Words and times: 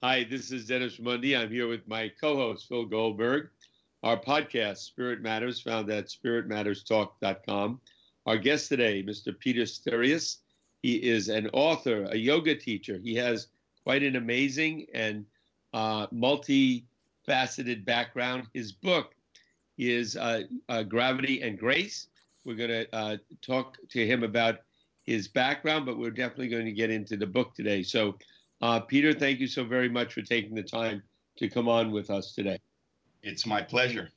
Hi, 0.00 0.22
this 0.22 0.52
is 0.52 0.66
Dennis 0.66 0.98
Raimondi. 0.98 1.36
I'm 1.36 1.50
here 1.50 1.66
with 1.66 1.88
my 1.88 2.08
co-host 2.20 2.68
Phil 2.68 2.84
Goldberg. 2.84 3.48
Our 4.04 4.16
podcast, 4.16 4.76
Spirit 4.76 5.22
Matters, 5.22 5.60
found 5.60 5.90
at 5.90 6.06
spiritmatterstalk.com. 6.06 7.80
Our 8.24 8.38
guest 8.38 8.68
today, 8.68 9.02
Mr. 9.02 9.36
Peter 9.36 9.62
Sterios. 9.62 10.36
He 10.82 10.98
is 10.98 11.28
an 11.28 11.50
author, 11.52 12.04
a 12.04 12.16
yoga 12.16 12.54
teacher. 12.54 13.00
He 13.02 13.16
has 13.16 13.48
quite 13.82 14.04
an 14.04 14.14
amazing 14.14 14.86
and 14.94 15.26
uh, 15.74 16.06
multifaceted 16.14 17.84
background. 17.84 18.46
His 18.54 18.70
book 18.70 19.16
is 19.78 20.16
uh, 20.16 20.42
uh, 20.68 20.84
Gravity 20.84 21.42
and 21.42 21.58
Grace. 21.58 22.06
We're 22.44 22.54
going 22.54 22.70
to 22.70 22.94
uh, 22.94 23.16
talk 23.42 23.76
to 23.88 24.06
him 24.06 24.22
about 24.22 24.60
his 25.02 25.26
background, 25.26 25.86
but 25.86 25.98
we're 25.98 26.12
definitely 26.12 26.50
going 26.50 26.66
to 26.66 26.72
get 26.72 26.90
into 26.90 27.16
the 27.16 27.26
book 27.26 27.52
today. 27.56 27.82
So, 27.82 28.16
uh, 28.60 28.80
Peter, 28.80 29.12
thank 29.12 29.40
you 29.40 29.46
so 29.46 29.64
very 29.64 29.88
much 29.88 30.12
for 30.12 30.22
taking 30.22 30.54
the 30.54 30.62
time 30.62 31.02
to 31.36 31.48
come 31.48 31.68
on 31.68 31.90
with 31.90 32.10
us 32.10 32.34
today. 32.34 32.58
It's 33.22 33.46
my 33.46 33.62
pleasure. 33.62 34.10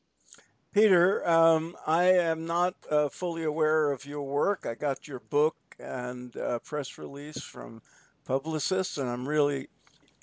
Peter, 0.73 1.27
um, 1.27 1.75
I 1.85 2.05
am 2.05 2.45
not 2.45 2.75
uh, 2.89 3.09
fully 3.09 3.43
aware 3.43 3.91
of 3.91 4.05
your 4.05 4.23
work. 4.23 4.65
I 4.65 4.75
got 4.75 5.07
your 5.07 5.19
book 5.19 5.55
and 5.79 6.35
uh, 6.37 6.59
press 6.59 6.97
release 6.97 7.41
from 7.41 7.81
Publicists, 8.25 8.97
and 8.97 9.09
I'm 9.09 9.27
really 9.27 9.67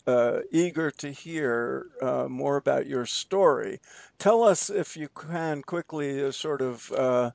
uh, 0.06 0.40
eager 0.50 0.90
to 0.90 1.10
hear 1.10 1.88
uh, 2.00 2.26
more 2.28 2.56
about 2.56 2.86
your 2.86 3.04
story. 3.04 3.78
Tell 4.18 4.42
us, 4.42 4.70
if 4.70 4.96
you 4.96 5.08
can, 5.08 5.62
quickly, 5.62 6.24
uh, 6.24 6.30
sort 6.30 6.62
of 6.62 6.90
uh, 6.92 7.30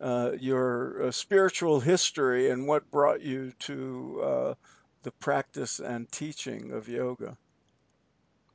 uh, 0.00 0.32
your 0.38 1.02
uh, 1.02 1.10
spiritual 1.10 1.80
history 1.80 2.50
and 2.50 2.68
what 2.68 2.90
brought 2.90 3.22
you 3.22 3.52
to 3.60 4.56
the 5.02 5.10
practice 5.12 5.80
and 5.80 6.10
teaching 6.10 6.72
of 6.72 6.88
yoga. 6.88 7.36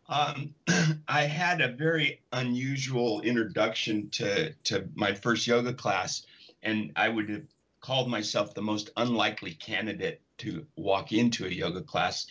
Um, 0.10 0.54
I 1.08 1.24
had 1.24 1.62
a 1.62 1.70
very 1.70 2.22
unusual 2.32 3.22
introduction 3.22 4.10
to, 4.12 4.54
to 4.66 4.88
my 4.96 5.14
first 5.14 5.48
yoga 5.48 5.74
class, 5.74 6.26
and 6.64 6.92
I 6.96 7.10
would 7.10 7.30
have 7.30 7.44
called 7.82 8.10
myself 8.10 8.54
the 8.54 8.62
most 8.62 8.90
unlikely 8.98 9.54
candidate 9.54 10.22
to 10.40 10.66
walk 10.76 11.12
into 11.12 11.46
a 11.46 11.50
yoga 11.50 11.82
class. 11.82 12.28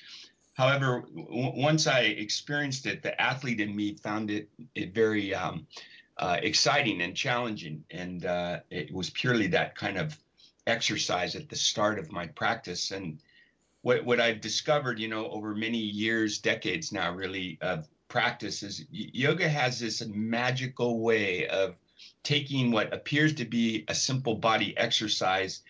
However, 0.54 1.04
w- 1.14 1.52
once 1.62 1.86
I 1.86 2.00
experienced 2.00 2.86
it, 2.86 3.02
the 3.02 3.20
athlete 3.20 3.60
in 3.60 3.76
me 3.76 3.94
found 3.96 4.30
it, 4.30 4.48
it 4.74 4.94
very 4.94 5.34
um, 5.34 5.66
uh, 6.16 6.38
exciting 6.42 7.02
and 7.02 7.14
challenging. 7.14 7.84
And 7.90 8.24
uh, 8.24 8.60
it 8.70 8.92
was 8.92 9.10
purely 9.10 9.48
that 9.48 9.76
kind 9.76 9.98
of 9.98 10.18
exercise 10.66 11.36
at 11.36 11.48
the 11.48 11.56
start 11.56 11.98
of 11.98 12.10
my 12.10 12.26
practice. 12.26 12.90
And 12.90 13.20
what, 13.86 14.04
what 14.04 14.18
I've 14.18 14.40
discovered, 14.40 14.98
you 14.98 15.06
know, 15.06 15.30
over 15.30 15.54
many 15.54 15.78
years, 15.78 16.38
decades 16.38 16.90
now, 16.90 17.14
really, 17.14 17.56
of 17.60 17.86
practice 18.08 18.64
is 18.64 18.84
yoga 18.90 19.48
has 19.48 19.78
this 19.78 20.04
magical 20.08 20.98
way 20.98 21.46
of 21.46 21.76
taking 22.24 22.72
what 22.72 22.92
appears 22.92 23.32
to 23.34 23.44
be 23.44 23.84
a 23.86 23.94
simple 23.94 24.34
body 24.34 24.76
exercise 24.76 25.62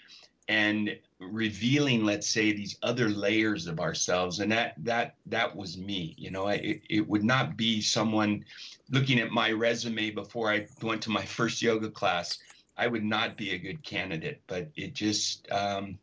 and 0.49 0.99
revealing 1.21 2.07
let's 2.07 2.27
say 2.27 2.53
these 2.53 2.79
other 2.83 3.11
layers 3.11 3.67
of 3.67 3.81
ourselves. 3.81 4.41
And 4.41 4.51
that 4.51 4.77
that 4.79 5.17
that 5.27 5.55
was 5.55 5.77
me 5.77 6.15
you 6.17 6.31
know 6.31 6.49
it, 6.49 6.81
it 6.89 7.07
would 7.07 7.25
not 7.25 7.59
be 7.59 7.83
someone 7.83 8.47
looking 8.91 9.21
at 9.21 9.31
my 9.31 9.53
resume 9.53 10.11
before 10.11 10.51
i 10.51 10.67
went 10.81 11.03
to 11.03 11.11
my 11.11 11.25
first 11.39 11.61
yoga 11.61 11.91
class. 11.91 12.39
I 12.79 12.87
would 12.87 13.05
not 13.05 13.37
be 13.37 13.51
a 13.51 13.59
good 13.59 13.83
candidate 13.83 14.41
but 14.47 14.71
it 14.75 14.95
just 14.95 15.51
um, 15.53 15.99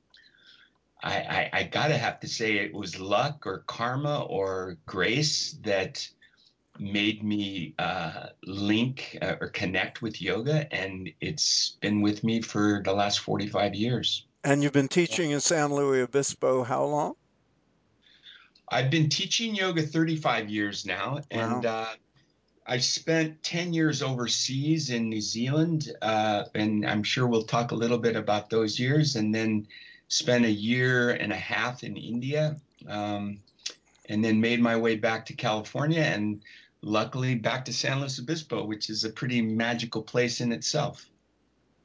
I, 1.04 1.16
I, 1.16 1.50
I 1.60 1.64
gotta 1.64 1.98
have 1.98 2.22
to 2.22 2.28
say 2.28 2.58
it 2.58 2.74
was 2.74 3.00
luck 3.00 3.46
or 3.46 3.64
karma 3.68 4.22
or 4.24 4.78
grace 4.86 5.58
that 5.64 6.08
made 6.80 7.24
me 7.24 7.76
uh, 7.78 8.28
link 8.46 9.18
uh, 9.22 9.36
or 9.42 9.50
connect 9.50 10.02
with 10.02 10.22
yoga, 10.22 10.74
and 10.74 11.12
it's 11.20 11.78
been 11.82 12.02
with 12.02 12.24
me 12.24 12.42
for 12.42 12.82
the 12.84 12.94
last 12.94 13.20
45 13.20 13.76
years. 13.76 14.26
And 14.44 14.64
you've 14.64 14.74
been 14.74 14.88
teaching 14.88 15.32
in 15.32 15.40
San 15.40 15.74
Luis 15.74 16.04
Obispo 16.04 16.64
how 16.64 16.86
long? 16.86 17.14
I've 18.70 18.90
been 18.90 19.10
teaching 19.10 19.56
yoga 19.56 19.84
35 19.84 20.50
years 20.50 20.86
now, 20.86 21.20
and 21.30 21.66
wow. 21.66 21.70
uh, 21.70 21.94
I 22.66 22.78
spent 22.78 23.44
10 23.44 23.74
years 23.74 24.02
overseas 24.02 24.90
in 24.90 25.10
New 25.10 25.22
Zealand, 25.22 25.92
uh, 26.02 26.46
and 26.56 26.86
I'm 26.86 27.04
sure 27.04 27.28
we'll 27.28 27.44
talk 27.44 27.72
a 27.72 27.76
little 27.76 27.98
bit 27.98 28.16
about 28.16 28.50
those 28.50 28.80
years, 28.80 29.18
and 29.18 29.36
then 29.36 29.68
spent 30.14 30.46
a 30.46 30.52
year 30.52 31.10
and 31.10 31.34
a 31.34 31.38
half 31.38 31.84
in 31.84 31.98
India, 31.98 32.56
um, 32.88 33.40
and 34.10 34.24
then 34.24 34.40
made 34.40 34.62
my 34.62 34.78
way 34.78 34.96
back 34.96 35.26
to 35.26 35.34
California, 35.34 36.02
and 36.02 36.44
luckily 36.84 37.34
back 37.34 37.66
to 37.66 37.74
San 37.74 38.00
Luis 38.00 38.20
Obispo, 38.20 38.64
which 38.64 38.92
is 38.92 39.06
a 39.06 39.10
pretty 39.10 39.42
magical 39.42 40.04
place 40.04 40.40
in 40.40 40.52
itself. 40.52 41.08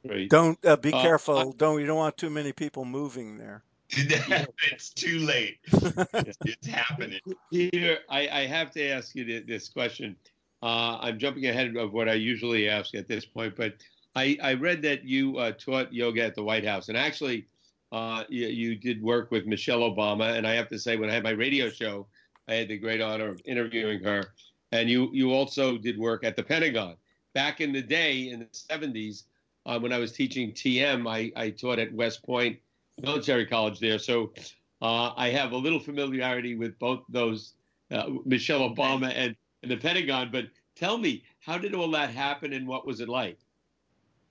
Right. 0.07 0.29
Don't 0.29 0.63
uh, 0.63 0.75
be 0.75 0.93
uh, 0.93 1.01
careful. 1.01 1.53
don't 1.53 1.79
you 1.79 1.87
don't 1.87 1.97
want 1.97 2.17
too 2.17 2.29
many 2.29 2.53
people 2.53 2.85
moving 2.85 3.39
there. 3.39 3.63
it's 3.91 4.89
too 4.89 5.19
late. 5.19 5.57
It's, 6.13 6.37
it's 6.45 6.67
happening. 6.67 7.19
Peter, 7.51 7.97
I, 8.09 8.29
I, 8.29 8.45
have 8.45 8.69
to 8.71 8.87
ask 8.87 9.15
you 9.15 9.43
this 9.43 9.69
question. 9.69 10.15
Uh, 10.61 10.99
I'm 11.01 11.17
jumping 11.17 11.47
ahead 11.47 11.75
of 11.75 11.93
what 11.93 12.07
I 12.07 12.13
usually 12.13 12.69
ask 12.69 12.93
at 12.93 13.07
this 13.07 13.25
point, 13.25 13.55
but 13.55 13.73
I, 14.15 14.37
I 14.43 14.53
read 14.53 14.83
that 14.83 15.03
you 15.03 15.37
uh, 15.37 15.53
taught 15.53 15.91
yoga 15.91 16.23
at 16.23 16.35
the 16.35 16.43
White 16.43 16.65
House, 16.65 16.89
and 16.89 16.97
actually, 16.97 17.47
uh, 17.91 18.23
you, 18.29 18.47
you, 18.47 18.75
did 18.75 19.01
work 19.01 19.31
with 19.31 19.45
Michelle 19.45 19.79
Obama. 19.79 20.37
And 20.37 20.45
I 20.45 20.53
have 20.53 20.67
to 20.69 20.79
say, 20.79 20.95
when 20.95 21.09
I 21.09 21.13
had 21.13 21.23
my 21.23 21.31
radio 21.31 21.69
show, 21.69 22.07
I 22.47 22.55
had 22.55 22.67
the 22.67 22.77
great 22.77 23.01
honor 23.01 23.29
of 23.29 23.41
interviewing 23.45 24.03
her. 24.03 24.33
And 24.71 24.89
you 24.89 25.09
you 25.13 25.33
also 25.33 25.77
did 25.77 25.97
work 25.97 26.23
at 26.23 26.35
the 26.35 26.43
Pentagon 26.43 26.95
back 27.33 27.61
in 27.61 27.71
the 27.71 27.81
day 27.81 28.29
in 28.29 28.39
the 28.39 28.45
70s 28.45 29.23
uh, 29.65 29.79
when 29.79 29.93
I 29.93 29.97
was 29.97 30.11
teaching 30.11 30.51
TM, 30.51 31.07
I, 31.07 31.31
I 31.39 31.49
taught 31.51 31.79
at 31.79 31.93
West 31.93 32.23
Point 32.23 32.57
Military 33.01 33.45
College 33.45 33.79
there. 33.79 33.99
So 33.99 34.33
uh, 34.81 35.13
I 35.15 35.29
have 35.29 35.51
a 35.51 35.57
little 35.57 35.79
familiarity 35.79 36.55
with 36.55 36.77
both 36.79 37.01
those, 37.09 37.53
uh, 37.91 38.09
Michelle 38.25 38.69
Obama 38.69 39.11
and, 39.15 39.35
and 39.61 39.71
the 39.71 39.77
Pentagon. 39.77 40.29
But 40.31 40.45
tell 40.75 40.97
me, 40.97 41.23
how 41.39 41.57
did 41.57 41.75
all 41.75 41.91
that 41.91 42.09
happen 42.09 42.53
and 42.53 42.67
what 42.67 42.87
was 42.87 42.99
it 42.99 43.09
like? 43.09 43.37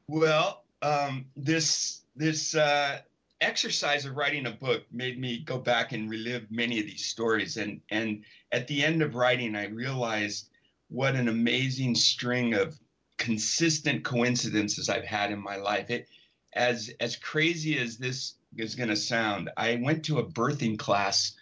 Well, 0.09 0.65
um, 0.83 1.27
this 1.37 2.03
this 2.17 2.55
uh, 2.55 3.01
exercise 3.41 4.05
of 4.05 4.17
writing 4.17 4.47
a 4.47 4.51
book 4.51 4.85
made 4.91 5.19
me 5.19 5.39
go 5.39 5.59
back 5.59 5.93
and 5.93 6.11
relive 6.11 6.51
many 6.51 6.81
of 6.81 6.87
these 6.87 7.07
stories. 7.07 7.57
And 7.57 7.81
and 7.91 8.25
at 8.53 8.67
the 8.67 8.85
end 8.85 9.03
of 9.03 9.15
writing, 9.15 9.55
I 9.55 9.67
realized 9.67 10.49
what 10.89 11.15
an 11.15 11.29
amazing 11.29 11.95
string 11.95 12.55
of 12.55 12.79
consistent 13.19 14.05
coincidences 14.05 14.89
I've 14.89 15.05
had 15.05 15.31
in 15.31 15.43
my 15.43 15.57
life. 15.57 15.91
It 15.91 16.09
as 16.55 16.91
as 17.01 17.17
crazy 17.17 17.79
as 17.79 17.99
this 17.99 18.35
is 18.57 18.75
going 18.75 18.89
to 18.89 18.97
sound, 18.97 19.51
I 19.57 19.77
went 19.83 20.05
to 20.07 20.19
a 20.19 20.25
birthing 20.27 20.79
class 20.79 21.37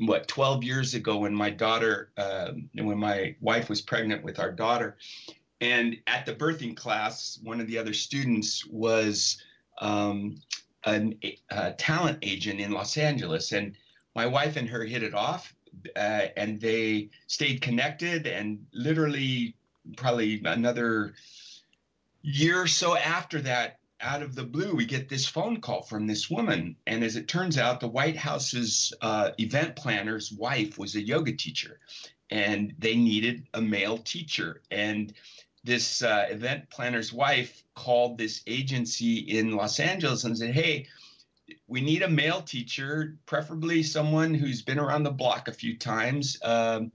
what 0.00 0.26
12 0.28 0.64
years 0.64 0.94
ago 0.94 1.18
when 1.18 1.34
my 1.34 1.50
daughter 1.50 2.10
uh, 2.16 2.52
when 2.74 2.98
my 2.98 3.36
wife 3.40 3.68
was 3.68 3.80
pregnant 3.80 4.24
with 4.24 4.40
our 4.40 4.50
daughter 4.50 4.96
and 5.60 5.96
at 6.06 6.26
the 6.26 6.34
birthing 6.34 6.76
class 6.76 7.38
one 7.42 7.60
of 7.60 7.68
the 7.68 7.78
other 7.78 7.94
students 7.94 8.66
was 8.66 9.40
um, 9.80 10.36
an, 10.86 11.18
a 11.50 11.72
talent 11.72 12.18
agent 12.22 12.60
in 12.60 12.70
los 12.70 12.96
angeles 12.96 13.52
and 13.52 13.76
my 14.14 14.26
wife 14.26 14.56
and 14.56 14.68
her 14.68 14.84
hit 14.84 15.02
it 15.02 15.14
off 15.14 15.54
uh, 15.96 16.26
and 16.36 16.60
they 16.60 17.10
stayed 17.26 17.60
connected 17.60 18.26
and 18.26 18.64
literally 18.72 19.54
probably 19.96 20.40
another 20.44 21.14
year 22.22 22.62
or 22.62 22.66
so 22.66 22.96
after 22.96 23.40
that, 23.42 23.78
out 24.00 24.22
of 24.22 24.34
the 24.34 24.44
blue, 24.44 24.74
we 24.74 24.84
get 24.84 25.08
this 25.08 25.26
phone 25.26 25.60
call 25.60 25.82
from 25.82 26.06
this 26.06 26.28
woman. 26.28 26.76
And 26.86 27.04
as 27.04 27.16
it 27.16 27.28
turns 27.28 27.58
out, 27.58 27.80
the 27.80 27.88
White 27.88 28.16
House's 28.16 28.92
uh, 29.00 29.30
event 29.38 29.76
planner's 29.76 30.32
wife 30.32 30.78
was 30.78 30.94
a 30.94 31.02
yoga 31.02 31.32
teacher, 31.32 31.80
and 32.30 32.74
they 32.78 32.96
needed 32.96 33.46
a 33.54 33.60
male 33.62 33.98
teacher. 33.98 34.62
And 34.70 35.12
this 35.64 36.02
uh, 36.02 36.26
event 36.28 36.68
planner's 36.70 37.12
wife 37.12 37.62
called 37.74 38.18
this 38.18 38.42
agency 38.46 39.16
in 39.18 39.56
Los 39.56 39.80
Angeles 39.80 40.24
and 40.24 40.36
said, 40.36 40.54
Hey, 40.54 40.86
we 41.66 41.80
need 41.80 42.02
a 42.02 42.08
male 42.08 42.42
teacher, 42.42 43.16
preferably 43.26 43.82
someone 43.82 44.34
who's 44.34 44.62
been 44.62 44.78
around 44.78 45.02
the 45.02 45.10
block 45.10 45.48
a 45.48 45.52
few 45.52 45.76
times. 45.76 46.38
Um, 46.42 46.92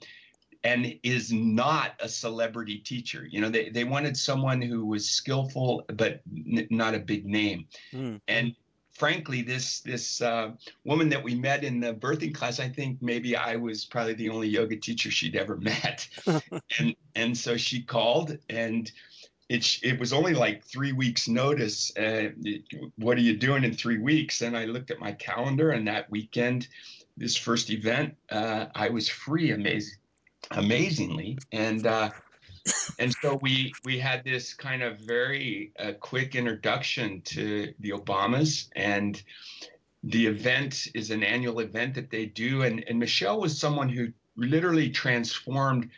and 0.64 1.00
is 1.04 1.32
not 1.32 1.94
a 2.02 2.10
celebrity 2.10 2.80
teacher. 2.80 3.26
You 3.30 3.42
know, 3.42 3.50
they, 3.50 3.70
they 3.70 3.86
wanted 3.86 4.18
someone 4.18 4.62
who 4.62 4.86
was 4.86 5.10
skillful 5.10 5.86
but 5.88 6.22
n- 6.28 6.68
not 6.70 6.96
a 6.96 7.00
big 7.00 7.26
name. 7.26 7.66
Mm. 7.94 8.20
And 8.28 8.56
frankly, 9.00 9.42
this 9.42 9.80
this 9.80 10.22
uh, 10.22 10.52
woman 10.84 11.10
that 11.10 11.24
we 11.24 11.34
met 11.34 11.64
in 11.64 11.80
the 11.80 11.94
birthing 11.94 12.36
class, 12.36 12.60
I 12.60 12.70
think 12.70 13.02
maybe 13.02 13.36
I 13.36 13.56
was 13.56 13.86
probably 13.86 14.14
the 14.14 14.30
only 14.30 14.50
yoga 14.50 14.76
teacher 14.76 15.10
she'd 15.10 15.36
ever 15.36 15.58
met. 15.72 16.08
and 16.80 16.96
and 17.16 17.36
so 17.36 17.58
she 17.58 17.82
called 17.82 18.38
and. 18.50 18.92
It, 19.52 19.80
it 19.82 20.00
was 20.00 20.14
only 20.14 20.36
like 20.36 20.64
three 20.64 20.92
weeks 20.92 21.28
notice. 21.28 21.92
Uh, 21.98 22.30
what 22.98 23.18
are 23.18 23.22
you 23.22 23.36
doing 23.36 23.64
in 23.64 23.74
three 23.74 23.98
weeks? 23.98 24.44
And 24.44 24.56
I 24.56 24.66
looked 24.66 24.92
at 24.92 25.00
my 25.00 25.12
calendar, 25.14 25.72
and 25.72 25.88
that 25.88 26.08
weekend 26.12 26.68
this 27.18 27.36
first 27.36 27.72
event, 27.72 28.16
uh, 28.30 28.68
I 28.76 28.90
was 28.90 29.10
free, 29.10 29.50
amazing, 29.50 29.98
amazingly, 30.52 31.40
and 31.52 31.88
uh, 31.88 32.12
and 33.00 33.14
so 33.22 33.40
we 33.42 33.74
we 33.86 34.00
had 34.00 34.24
this 34.24 34.54
kind 34.54 34.84
of 34.84 35.00
very 35.00 35.72
uh, 35.80 35.94
quick 36.00 36.36
introduction 36.36 37.22
to 37.22 37.74
the 37.80 37.92
Obamas, 37.92 38.68
and 38.76 39.22
the 40.04 40.28
event 40.28 40.88
is 40.94 41.12
an 41.12 41.24
annual 41.24 41.60
event 41.60 41.96
that 41.96 42.10
they 42.10 42.26
do, 42.26 42.64
and 42.64 42.84
and 42.88 43.00
Michelle 43.00 43.40
was 43.40 43.58
someone 43.58 43.90
who 43.90 44.08
literally 44.36 44.90
transformed 44.90 45.90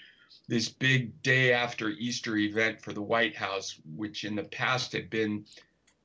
this 0.48 0.70
big 0.70 1.22
day 1.22 1.54
after 1.54 1.90
Easter 1.90 2.38
event 2.38 2.82
for 2.82 2.94
the 2.94 3.02
White 3.02 3.36
House, 3.36 3.80
which 3.96 4.24
in 4.24 4.36
the 4.36 4.44
past 4.44 4.92
had 4.94 5.10
been 5.10 5.46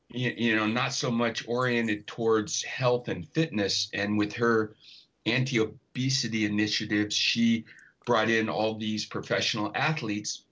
you, 0.09 0.55
know 0.55 0.67
not 0.67 0.93
so 0.93 1.11
much 1.11 1.47
oriented 1.49 2.07
towards 2.07 2.63
health 2.63 3.09
and 3.09 3.29
fitness. 3.29 3.89
And 3.93 4.17
with 4.17 4.33
her 4.35 4.75
anti-obesity 5.27 6.45
initiatives 6.45 7.15
she 7.15 7.65
brought 8.05 8.31
in 8.31 8.49
all 8.49 8.79
these 8.79 9.05
professional 9.05 9.73
athletes 9.75 10.43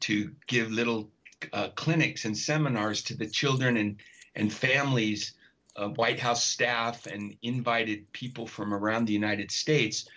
to 0.00 0.30
give 0.46 0.70
little 0.70 1.10
uh, 1.52 1.68
clinics 1.74 2.24
and 2.24 2.36
seminars 2.36 3.02
to 3.02 3.16
the 3.16 3.26
children 3.26 3.76
and, 3.76 3.96
and 4.34 4.52
families, 4.52 5.32
uh, 5.76 5.88
White 5.88 6.20
House 6.20 6.44
staff, 6.44 7.06
and 7.06 7.36
invited 7.42 8.10
people 8.12 8.46
from 8.46 8.74
around 8.74 9.06
the 9.06 9.12
United 9.12 9.50
States. 9.50 10.08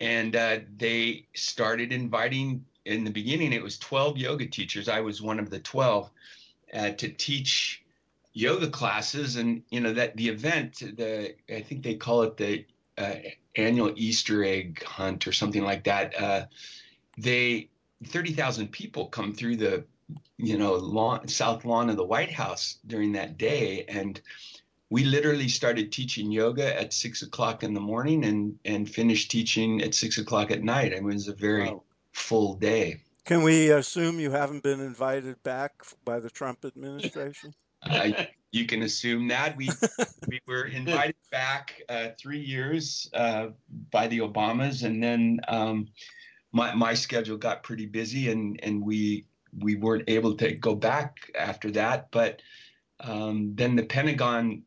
And 0.00 0.36
uh, 0.36 0.58
they 0.76 1.26
started 1.34 1.92
inviting, 1.92 2.64
in 2.84 3.04
the 3.04 3.10
beginning, 3.10 3.52
it 3.52 3.62
was 3.62 3.78
12 3.78 4.18
yoga 4.18 4.46
teachers. 4.46 4.88
I 4.88 5.00
was 5.00 5.22
one 5.22 5.38
of 5.38 5.50
the 5.50 5.60
12 5.60 6.10
uh, 6.74 6.90
to 6.90 7.08
teach 7.08 7.82
yoga 8.32 8.68
classes. 8.68 9.36
And, 9.36 9.62
you 9.70 9.80
know, 9.80 9.92
that 9.92 10.16
the 10.16 10.28
event, 10.28 10.78
the 10.96 11.34
I 11.54 11.60
think 11.60 11.82
they 11.82 11.94
call 11.94 12.22
it 12.22 12.36
the 12.36 12.64
uh, 12.98 13.14
annual 13.56 13.92
Easter 13.96 14.44
egg 14.44 14.82
hunt 14.84 15.26
or 15.26 15.32
something 15.32 15.62
like 15.62 15.84
that. 15.84 16.48
They 17.18 17.68
30,000 18.06 18.68
people 18.70 19.06
come 19.06 19.32
through 19.32 19.56
the, 19.56 19.84
you 20.36 20.58
know, 20.58 20.74
lawn, 20.74 21.28
south 21.28 21.64
lawn 21.64 21.90
of 21.90 21.96
the 21.96 22.04
White 22.04 22.32
House 22.32 22.78
during 22.86 23.12
that 23.12 23.38
day. 23.38 23.84
And 23.88 24.20
we 24.90 25.04
literally 25.04 25.48
started 25.48 25.90
teaching 25.90 26.30
yoga 26.30 26.78
at 26.78 26.92
six 26.92 27.22
o'clock 27.22 27.62
in 27.62 27.74
the 27.74 27.80
morning 27.80 28.24
and, 28.24 28.58
and 28.64 28.88
finished 28.88 29.30
teaching 29.30 29.82
at 29.82 29.94
six 29.94 30.18
o'clock 30.18 30.50
at 30.50 30.62
night. 30.62 30.92
I 30.92 31.00
mean, 31.00 31.10
it 31.10 31.14
was 31.14 31.28
a 31.28 31.34
very 31.34 31.64
wow. 31.64 31.82
full 32.12 32.54
day. 32.54 33.00
Can 33.24 33.42
we 33.42 33.70
assume 33.70 34.18
you 34.18 34.32
haven't 34.32 34.62
been 34.62 34.80
invited 34.80 35.42
back 35.44 35.72
by 36.04 36.18
the 36.18 36.28
Trump 36.28 36.64
administration? 36.64 37.54
uh, 37.82 38.10
you 38.50 38.66
can 38.66 38.82
assume 38.82 39.28
that 39.28 39.56
we 39.56 39.70
we 40.28 40.40
were 40.46 40.64
invited 40.64 41.16
back 41.30 41.80
uh, 41.88 42.08
three 42.18 42.40
years 42.40 43.08
uh, 43.14 43.48
by 43.90 44.08
the 44.08 44.18
Obamas, 44.18 44.84
and 44.84 45.02
then 45.02 45.40
um, 45.48 45.88
my 46.52 46.74
my 46.74 46.94
schedule 46.94 47.36
got 47.36 47.62
pretty 47.62 47.86
busy, 47.86 48.30
and 48.30 48.60
and 48.62 48.84
we 48.84 49.26
we 49.58 49.74
weren't 49.74 50.08
able 50.08 50.34
to 50.36 50.52
go 50.52 50.74
back 50.74 51.30
after 51.38 51.70
that. 51.72 52.10
But 52.10 52.42
um, 53.00 53.54
then 53.54 53.76
the 53.76 53.84
Pentagon. 53.84 54.62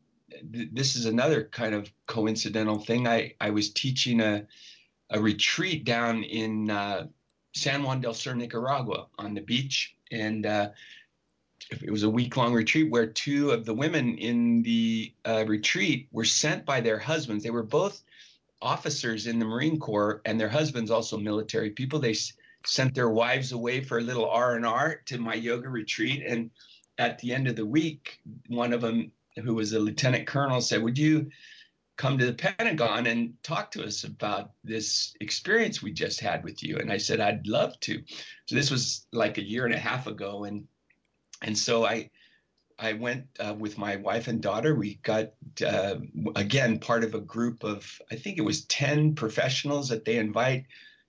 Th- 0.52 0.70
this 0.74 0.96
is 0.96 1.06
another 1.06 1.46
kind 1.46 1.74
of 1.74 1.90
coincidental 2.08 2.80
thing. 2.80 3.08
I 3.08 3.36
I 3.40 3.52
was 3.52 3.70
teaching 3.70 4.20
a 4.20 4.46
a 5.12 5.22
retreat 5.22 5.86
down 5.86 6.24
in 6.24 6.70
uh, 6.70 7.08
San 7.54 7.84
Juan 7.84 8.02
del 8.02 8.14
Sur, 8.14 8.36
Nicaragua, 8.36 9.08
on 9.18 9.34
the 9.34 9.42
beach, 9.42 9.96
and 10.12 10.46
uh, 10.46 10.70
it 11.82 11.92
was 11.92 12.04
a 12.04 12.10
week 12.10 12.36
long 12.38 12.54
retreat 12.54 12.92
where 12.92 13.08
two 13.08 13.52
of 13.52 13.66
the 13.66 13.74
women 13.74 14.18
in 14.18 14.62
the 14.64 15.14
uh, 15.26 15.46
retreat 15.48 16.08
were 16.12 16.26
sent 16.26 16.66
by 16.66 16.82
their 16.82 17.00
husbands. 17.00 17.44
They 17.44 17.50
were 17.50 17.64
both 17.64 18.04
officers 18.62 19.28
in 19.28 19.40
the 19.40 19.46
Marine 19.46 19.80
Corps 19.80 20.22
and 20.26 20.40
their 20.40 20.50
husbands 20.50 20.92
also 20.92 21.18
military 21.18 21.72
people. 21.72 22.00
They 22.00 22.12
s- 22.12 22.34
sent 22.66 22.96
their 22.96 23.10
wives 23.10 23.52
away 23.52 23.84
for 23.84 23.98
a 23.98 24.02
little 24.02 24.30
R 24.30 24.56
and 24.56 24.66
R 24.66 25.02
to 25.06 25.18
my 25.18 25.36
yoga 25.36 25.70
retreat. 25.70 26.24
And 26.26 26.52
at 26.98 27.20
the 27.20 27.34
end 27.34 27.48
of 27.48 27.56
the 27.56 27.66
week, 27.66 28.20
one 28.48 28.74
of 28.74 28.82
them, 28.82 29.12
who 29.44 29.54
was 29.54 29.74
a 29.74 29.80
lieutenant 29.80 30.28
colonel, 30.28 30.62
said, 30.62 30.82
"Would 30.82 30.98
you 30.98 31.30
come 31.98 32.18
to 32.18 32.26
the 32.26 32.34
Pentagon 32.34 33.08
and 33.08 33.42
talk 33.44 33.72
to 33.72 33.84
us 33.84 34.04
about 34.04 34.52
this 34.64 35.16
experience 35.22 35.82
we 35.82 35.92
just 35.92 36.20
had 36.20 36.44
with 36.44 36.64
you?" 36.64 36.78
And 36.78 36.92
I 36.92 36.98
said, 36.98 37.20
"I'd 37.20 37.48
love 37.48 37.80
to." 37.82 38.02
So 38.46 38.56
this 38.56 38.72
was 38.72 39.06
like 39.12 39.38
a 39.38 39.44
year 39.44 39.66
and 39.66 39.76
a 39.76 39.80
half 39.80 40.08
ago, 40.08 40.46
and 40.46 40.68
and 41.42 41.58
so 41.58 41.86
I 41.86 42.10
I 42.78 42.94
went 42.94 43.26
uh, 43.40 43.56
with 43.58 43.78
my 43.78 43.96
wife 43.96 44.28
and 44.28 44.42
daughter. 44.42 44.76
We 44.76 44.96
got 45.04 45.32
uh, 45.66 45.96
again 46.36 46.80
part 46.80 47.04
of 47.04 47.14
a 47.14 47.22
group 47.22 47.64
of 47.64 48.02
I 48.12 48.16
think 48.16 48.38
it 48.38 48.42
was 48.42 48.66
ten 48.66 49.16
professionals 49.16 49.90
that 49.90 50.06
they 50.06 50.18
invite 50.18 50.66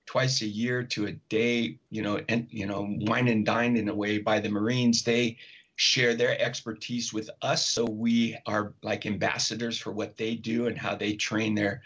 twice 0.07 0.41
a 0.43 0.47
year 0.47 0.85
to 0.85 1.07
a 1.07 1.13
day, 1.13 1.79
you 1.91 2.03
know, 2.03 2.21
and 2.29 2.47
you 2.51 2.67
know, 2.67 2.87
wine 3.01 3.29
and 3.29 3.45
dine 3.45 3.77
in 3.77 3.89
a 3.89 3.95
way 3.95 4.19
by 4.19 4.39
the 4.39 4.49
Marines. 4.49 5.03
They 5.03 5.39
share 5.75 6.15
their 6.15 6.41
expertise 6.41 7.13
with 7.13 7.29
us, 7.43 7.67
so 7.67 7.85
we 7.85 8.37
are 8.47 8.73
like 8.83 9.05
ambassadors 9.05 9.77
for 9.77 9.93
what 9.93 10.17
they 10.17 10.37
do 10.37 10.69
and 10.69 10.79
how 10.79 10.95
they 10.95 11.15
train 11.15 11.55
their 11.55 11.83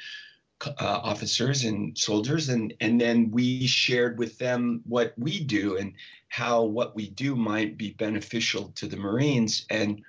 uh, 0.67 1.01
officers 1.03 1.65
and 1.65 1.97
soldiers, 1.97 2.49
and 2.49 2.75
and 2.81 3.01
then 3.01 3.31
we 3.31 3.67
shared 3.67 4.19
with 4.19 4.39
them 4.39 4.83
what 4.85 5.15
we 5.17 5.41
do 5.41 5.77
and 5.77 5.95
how 6.29 6.63
what 6.63 6.95
we 6.95 7.11
do 7.11 7.35
might 7.37 7.77
be 7.77 7.93
beneficial 7.93 8.73
to 8.77 8.87
the 8.87 8.97
Marines. 8.97 9.67
And 9.71 10.03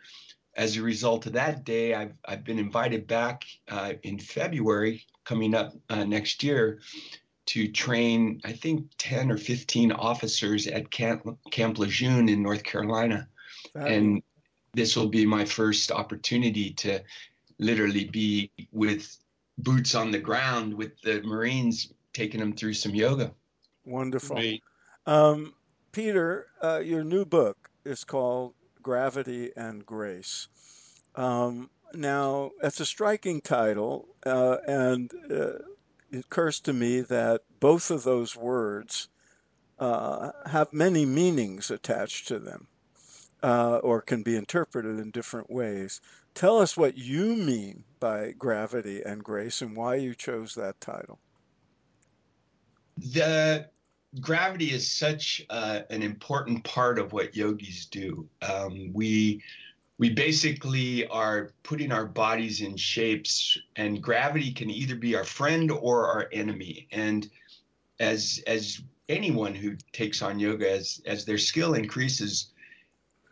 as 0.56 0.77
a 0.77 0.81
result 0.81 1.25
of 1.25 1.33
that 1.33 1.63
day, 1.63 1.94
I've, 1.94 2.13
I've 2.25 2.44
been 2.44 2.59
invited 2.59 3.07
back 3.07 3.44
uh, 3.69 3.94
in 4.03 4.19
February, 4.19 5.06
coming 5.24 5.56
up 5.56 5.74
uh, 5.89 6.03
next 6.03 6.44
year, 6.44 6.81
to 7.48 7.71
train, 7.71 8.42
I 8.44 8.53
think, 8.53 8.88
10 8.98 9.31
or 9.31 9.38
15 9.38 9.92
officers 9.92 10.68
at 10.68 10.92
Camp, 10.92 11.38
Camp 11.51 11.80
Lejeune 11.80 12.30
in 12.30 12.44
North 12.44 12.63
Carolina. 12.63 13.27
And 13.75 14.21
this 14.74 14.95
will 14.95 15.07
be 15.07 15.25
my 15.25 15.45
first 15.45 15.92
opportunity 15.92 16.71
to 16.74 17.01
literally 17.59 18.06
be 18.06 18.51
with 18.71 19.18
boots 19.63 19.96
on 19.96 20.12
the 20.12 20.19
ground 20.19 20.74
with 20.74 21.00
the 21.02 21.22
Marines, 21.22 21.94
taking 22.13 22.40
them 22.40 22.54
through 22.54 22.74
some 22.74 22.96
yoga. 22.96 23.31
Wonderful. 23.86 24.42
Um, 25.06 25.54
Peter, 25.92 26.48
uh, 26.63 26.81
your 26.84 27.04
new 27.04 27.25
book 27.25 27.69
is 27.86 28.04
called 28.04 28.54
Gravity 28.81 29.52
and 29.56 29.86
Grace. 29.86 30.48
Um, 31.16 31.69
now, 31.94 32.52
that's 32.62 32.80
a 32.80 32.86
striking 32.86 33.42
title, 33.42 34.08
uh, 34.25 34.58
and 34.68 35.12
uh, 35.30 35.60
it 36.12 36.25
occurs 36.25 36.60
to 36.62 36.74
me 36.74 37.02
that 37.02 37.42
both 37.60 37.92
of 37.92 38.04
those 38.04 38.36
words 38.36 39.10
uh, 39.80 40.32
have 40.46 40.72
many 40.72 41.06
meanings 41.06 41.72
attached 41.72 42.27
to 42.30 42.39
them 42.39 42.68
uh, 43.43 43.77
or 43.77 44.01
can 44.01 44.24
be 44.24 44.36
interpreted 44.36 45.00
in 45.00 45.12
different 45.12 45.50
ways. 45.50 46.01
Tell 46.33 46.60
us 46.60 46.77
what 46.77 46.98
you 46.98 47.36
mean 47.36 47.83
by 48.00 48.31
gravity 48.38 49.01
and 49.03 49.24
grace 49.24 49.62
and 49.62 49.75
why 49.75 49.95
you 49.95 50.15
chose 50.15 50.55
that 50.55 50.79
title. 50.79 51.19
The 52.98 53.67
gravity 54.19 54.71
is 54.71 54.89
such 54.89 55.45
uh, 55.50 55.81
an 55.89 56.03
important 56.03 56.63
part 56.63 57.00
of 57.00 57.13
what 57.13 57.36
yogis 57.36 57.86
do. 57.86 58.27
Um, 58.41 58.91
we 58.93 59.41
we 59.98 60.10
basically 60.10 61.05
are 61.07 61.51
putting 61.62 61.91
our 61.91 62.07
bodies 62.07 62.62
in 62.62 62.75
shapes, 62.75 63.55
and 63.75 64.01
gravity 64.01 64.51
can 64.51 64.69
either 64.71 64.95
be 64.95 65.15
our 65.15 65.24
friend 65.24 65.69
or 65.69 66.07
our 66.07 66.27
enemy. 66.31 66.88
And 66.91 67.29
as 68.00 68.43
as 68.48 68.81
anyone 69.10 69.53
who 69.53 69.75
takes 69.93 70.21
on 70.21 70.39
yoga, 70.39 70.71
as 70.71 71.01
as 71.05 71.24
their 71.25 71.38
skill 71.38 71.75
increases, 71.75 72.51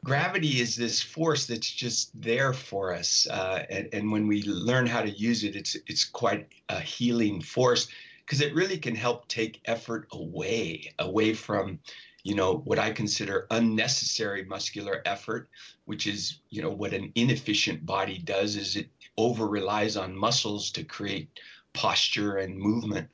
gravity 0.03 0.61
is 0.61 0.75
this 0.75 1.01
force 1.01 1.45
that's 1.45 1.69
just 1.69 2.09
there 2.19 2.53
for 2.53 2.93
us. 2.93 3.27
Uh, 3.29 3.65
and, 3.69 3.89
and 3.93 4.11
when 4.11 4.27
we 4.27 4.43
learn 4.43 4.85
how 4.87 5.01
to 5.01 5.09
use 5.09 5.43
it, 5.43 5.55
it's 5.55 5.75
it's 5.87 6.05
quite 6.05 6.47
a 6.69 6.79
healing 6.79 7.41
force 7.41 7.87
because 8.25 8.41
it 8.41 8.53
really 8.53 8.77
can 8.77 8.95
help 8.95 9.27
take 9.27 9.61
effort 9.65 10.07
away, 10.11 10.93
away 10.99 11.33
from, 11.33 11.79
you 12.23 12.35
know, 12.35 12.57
what 12.57 12.77
I 12.77 12.91
consider 12.91 13.47
unnecessary 13.49 14.45
muscular 14.45 15.01
effort, 15.05 15.49
which 15.85 16.05
is, 16.05 16.39
you 16.49 16.61
know, 16.61 16.69
what 16.69 16.93
an 16.93 17.11
inefficient 17.15 17.85
body 17.85 18.19
does 18.19 18.55
is 18.55 18.75
it 18.75 18.89
over 19.17 19.47
relies 19.47 19.97
on 19.97 20.15
muscles 20.15 20.69
to 20.71 20.83
create 20.83 21.39
posture 21.73 22.37
and 22.37 22.55
movement. 22.57 23.09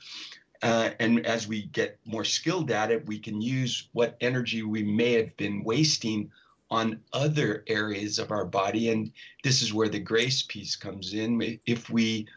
Uh, 0.61 0.89
and 0.99 1.25
as 1.25 1.47
we 1.47 1.63
get 1.63 1.99
more 2.05 2.25
skilled 2.25 2.71
at 2.71 2.91
it, 2.91 3.05
we 3.05 3.19
can 3.19 3.41
use 3.41 3.89
what 3.93 4.17
energy 4.19 4.63
we 4.63 4.83
may 4.83 5.13
have 5.13 5.35
been 5.37 5.63
wasting 5.63 6.29
on 6.71 6.99
other 7.13 7.63
areas 7.67 8.19
of 8.19 8.31
our 8.31 8.45
body. 8.45 8.89
And 8.89 9.11
this 9.43 9.61
is 9.61 9.73
where 9.73 9.89
the 9.89 9.99
grace 9.99 10.41
piece 10.43 10.75
comes 10.75 11.13
in. 11.13 11.59
If 11.65 11.89
we 11.89 12.27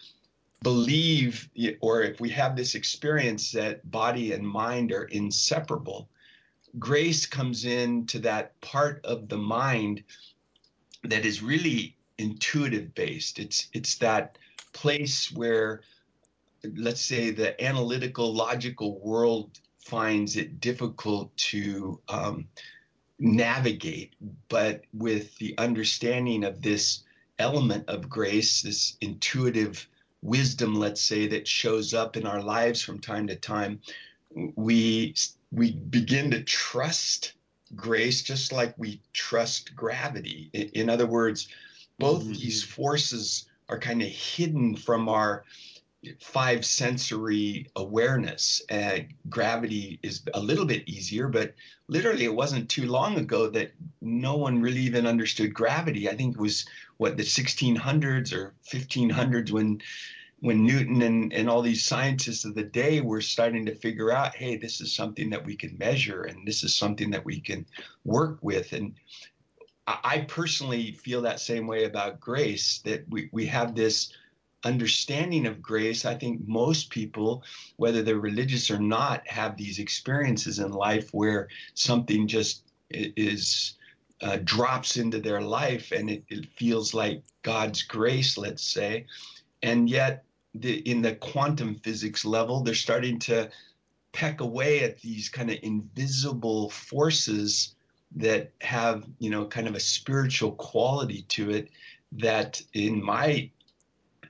believe 0.63 1.49
or 1.81 2.03
if 2.03 2.21
we 2.21 2.29
have 2.31 2.57
this 2.57 2.75
experience 2.75 3.53
that 3.53 3.89
body 3.91 4.33
and 4.33 4.47
mind 4.47 4.93
are 4.93 5.05
inseparable, 5.05 6.09
grace 6.79 7.27
comes 7.27 7.65
into 7.65 8.19
that 8.21 8.61
part 8.61 9.05
of 9.05 9.29
the 9.29 9.39
mind 9.39 10.03
that 11.05 11.25
is 11.25 11.43
really 11.43 11.97
intuitive 12.19 12.95
based. 12.95 13.39
It's 13.39 13.69
it's 13.73 13.97
that 13.97 14.37
place 14.73 15.33
where 15.33 15.83
let's 16.77 17.01
say, 17.01 17.31
the 17.31 17.63
analytical, 17.65 18.35
logical 18.35 18.99
world 19.01 19.59
finds 19.79 20.37
it 20.37 20.61
difficult 20.61 21.35
to 21.37 22.01
um, 22.09 22.47
navigate, 23.19 24.15
but 24.49 24.83
with 24.93 25.37
the 25.39 25.57
understanding 25.59 26.45
of 26.45 26.63
this 26.63 27.03
element 27.39 27.89
of 27.89 28.09
grace, 28.09 28.63
this 28.63 28.97
intuitive 29.01 29.87
wisdom, 30.23 30.75
let's 30.75 31.01
say, 31.01 31.27
that 31.29 31.47
shows 31.47 31.95
up 31.95 32.17
in 32.17 32.27
our 32.27 32.43
lives 32.43 32.83
from 32.83 32.99
time 32.99 33.27
to 33.27 33.37
time, 33.37 33.81
we 34.57 35.15
we 35.51 35.73
begin 35.73 36.31
to 36.31 36.43
trust 36.43 37.33
grace 37.75 38.23
just 38.23 38.53
like 38.53 38.75
we 38.77 39.01
trust 39.13 39.75
gravity. 39.75 40.51
In, 40.53 40.69
in 40.75 40.91
other 40.91 41.07
words, 41.07 41.49
both 41.99 42.23
mm-hmm. 42.23 42.33
these 42.33 42.63
forces 42.63 43.49
are 43.69 43.79
kind 43.79 44.03
of 44.03 44.09
hidden 44.09 44.77
from 44.77 45.09
our 45.09 45.45
five 46.21 46.65
sensory 46.65 47.67
awareness. 47.77 48.63
Uh, 48.71 49.01
gravity 49.29 49.99
is 50.03 50.23
a 50.35 50.41
little 50.41 50.65
bit 50.65 50.89
easier, 50.89 51.29
but 51.29 51.55
literally 51.89 52.25
it 52.25 52.35
wasn't 52.35 52.69
too 52.69 52.87
long 52.87 53.19
ago 53.19 53.49
that 53.49 53.73
no 54.01 54.37
one 54.37 54.61
really 54.61 54.81
even 54.81 55.07
understood 55.07 55.53
gravity. 55.53 56.09
I 56.09 56.15
think 56.15 56.37
it 56.37 56.41
was 56.41 56.67
what 56.99 57.17
the 57.17 57.25
1600s 57.25 58.33
or 58.33 58.55
1500s 58.71 59.51
when 59.51 59.81
when 60.41 60.65
Newton 60.65 61.03
and, 61.03 61.33
and 61.33 61.51
all 61.51 61.63
these 61.63 61.85
scientists 61.85 62.45
of 62.45 62.55
the 62.55 62.63
day 62.63 63.01
were 63.01 63.21
starting 63.21 63.67
to 63.67 63.75
figure 63.75 64.13
out, 64.13 64.37
hey, 64.37 64.57
this 64.57 64.81
is 64.81 64.95
something 64.95 65.31
that 65.31 65.45
we 65.45 65.57
can 65.57 65.77
measure 65.79 66.23
and 66.23 66.47
this 66.47 66.63
is 66.63 66.77
something 66.77 67.11
that 67.11 67.25
we 67.25 67.41
can 67.41 67.67
work 68.05 68.39
with. 68.41 68.73
And 68.73 68.95
I 69.89 70.27
personally 70.29 70.93
feel 70.93 71.23
that 71.23 71.41
same 71.41 71.67
way 71.67 71.85
about 71.85 72.21
grace, 72.21 72.79
that 72.85 73.09
we, 73.09 73.29
we 73.33 73.47
have 73.47 73.75
this 73.75 74.13
understanding 74.65 75.47
of 75.47 75.63
grace. 75.63 76.05
I 76.05 76.15
think 76.15 76.47
most 76.47 76.91
people, 76.91 77.43
whether 77.77 78.03
they're 78.03 78.17
religious 78.19 78.71
or 78.71 78.79
not, 78.79 79.27
have 79.29 79.57
these 79.57 79.79
experiences 79.79 80.59
in 80.59 80.73
life 80.73 81.11
where 81.13 81.49
something 81.75 82.27
just 82.27 82.63
is 82.91 83.75
uh, 84.21 84.39
drops 84.43 84.97
into 84.97 85.21
their 85.21 85.41
life 85.41 85.93
and 85.93 86.11
it, 86.11 86.25
it 86.29 86.47
feels 86.57 86.93
like 86.93 87.23
God's 87.43 87.83
grace, 87.83 88.37
let's 88.37 88.65
say. 88.65 89.07
And 89.63 89.89
yet, 89.89 90.25
the, 90.55 90.79
in 90.91 91.03
the 91.03 91.15
quantum 91.15 91.77
physics 91.77 92.25
level, 92.25 92.63
they're 92.63 92.75
starting 92.75 93.19
to 93.21 93.51
peck 94.13 94.41
away 94.41 94.83
at 94.83 95.01
these 95.01 95.29
kind 95.29 95.51
of 95.51 95.59
invisible 95.63 96.71
forces 96.71 97.75
that 98.17 98.51
have 98.63 99.05
you 99.19 99.29
know 99.31 99.47
kind 99.47 99.69
of 99.69 99.75
a 99.75 99.81
spiritual 99.81 100.53
quality 100.53 101.23
to 101.29 101.51
it 101.51 101.69
that 102.13 102.61
in 102.73 103.05
my 103.05 103.51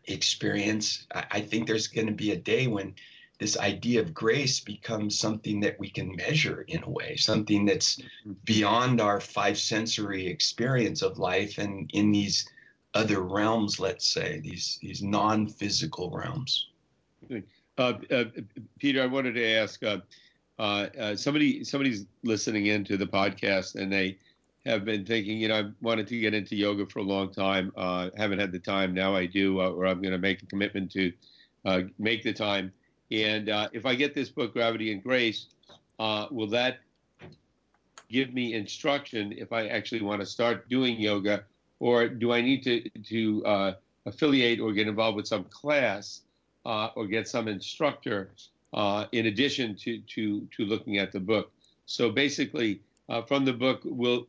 experience 0.08 1.06
i 1.12 1.40
think 1.40 1.66
there's 1.66 1.86
going 1.86 2.06
to 2.06 2.12
be 2.12 2.32
a 2.32 2.36
day 2.36 2.66
when 2.66 2.94
this 3.38 3.56
idea 3.56 4.00
of 4.00 4.12
grace 4.12 4.58
becomes 4.60 5.16
something 5.16 5.60
that 5.60 5.78
we 5.78 5.88
can 5.88 6.14
measure 6.16 6.64
in 6.68 6.82
a 6.82 6.90
way 6.90 7.16
something 7.16 7.64
that's 7.64 7.96
mm-hmm. 7.96 8.32
beyond 8.44 9.00
our 9.00 9.20
five 9.20 9.58
sensory 9.58 10.26
experience 10.26 11.02
of 11.02 11.18
life 11.18 11.58
and 11.58 11.90
in 11.94 12.10
these 12.10 12.48
other 12.94 13.20
realms 13.20 13.78
let's 13.78 14.06
say 14.06 14.40
these 14.40 14.78
these 14.82 15.02
non-physical 15.02 16.10
realms 16.10 16.68
uh, 17.78 17.92
uh, 18.10 18.24
peter 18.78 19.02
i 19.02 19.06
wanted 19.06 19.34
to 19.34 19.46
ask 19.46 19.82
uh, 19.84 19.98
uh, 20.58 20.88
uh, 20.98 21.16
somebody 21.16 21.62
somebody's 21.62 22.06
listening 22.24 22.66
into 22.66 22.96
the 22.96 23.06
podcast 23.06 23.76
and 23.76 23.92
they 23.92 24.18
have 24.68 24.84
been 24.84 25.04
thinking, 25.04 25.38
you 25.38 25.48
know, 25.48 25.54
I 25.56 25.64
wanted 25.80 26.06
to 26.08 26.18
get 26.18 26.34
into 26.34 26.56
yoga 26.56 26.86
for 26.86 27.00
a 27.00 27.02
long 27.02 27.32
time. 27.32 27.72
Uh, 27.76 28.10
haven't 28.16 28.38
had 28.38 28.52
the 28.52 28.58
time. 28.58 28.94
Now 28.94 29.14
I 29.14 29.26
do, 29.26 29.60
uh, 29.60 29.70
or 29.70 29.86
I'm 29.86 30.00
going 30.00 30.12
to 30.12 30.18
make 30.18 30.42
a 30.42 30.46
commitment 30.46 30.90
to 30.92 31.12
uh, 31.64 31.80
make 31.98 32.22
the 32.22 32.32
time. 32.32 32.72
And 33.10 33.48
uh, 33.48 33.68
if 33.72 33.86
I 33.86 33.94
get 33.94 34.14
this 34.14 34.28
book, 34.28 34.52
Gravity 34.52 34.92
and 34.92 35.02
Grace, 35.02 35.46
will 35.98 36.48
that 36.48 36.78
give 38.10 38.32
me 38.32 38.54
instruction 38.54 39.34
if 39.36 39.52
I 39.52 39.66
actually 39.68 40.02
want 40.02 40.20
to 40.20 40.26
start 40.26 40.68
doing 40.68 40.98
yoga, 40.98 41.44
or 41.80 42.08
do 42.08 42.32
I 42.32 42.40
need 42.40 42.62
to 42.64 42.88
to 42.88 43.74
affiliate 44.06 44.60
or 44.60 44.72
get 44.72 44.88
involved 44.88 45.16
with 45.16 45.26
some 45.26 45.44
class 45.44 46.22
or 46.64 47.06
get 47.06 47.28
some 47.28 47.48
instructor 47.48 48.30
uh, 48.72 49.06
in 49.12 49.26
addition 49.26 49.74
to, 49.76 50.00
to, 50.00 50.46
to 50.56 50.64
looking 50.64 50.98
at 50.98 51.12
the 51.12 51.20
book. 51.20 51.50
So 51.86 52.10
basically, 52.10 52.80
uh, 53.08 53.22
from 53.22 53.44
the 53.44 53.52
book, 53.52 53.80
will 53.84 54.26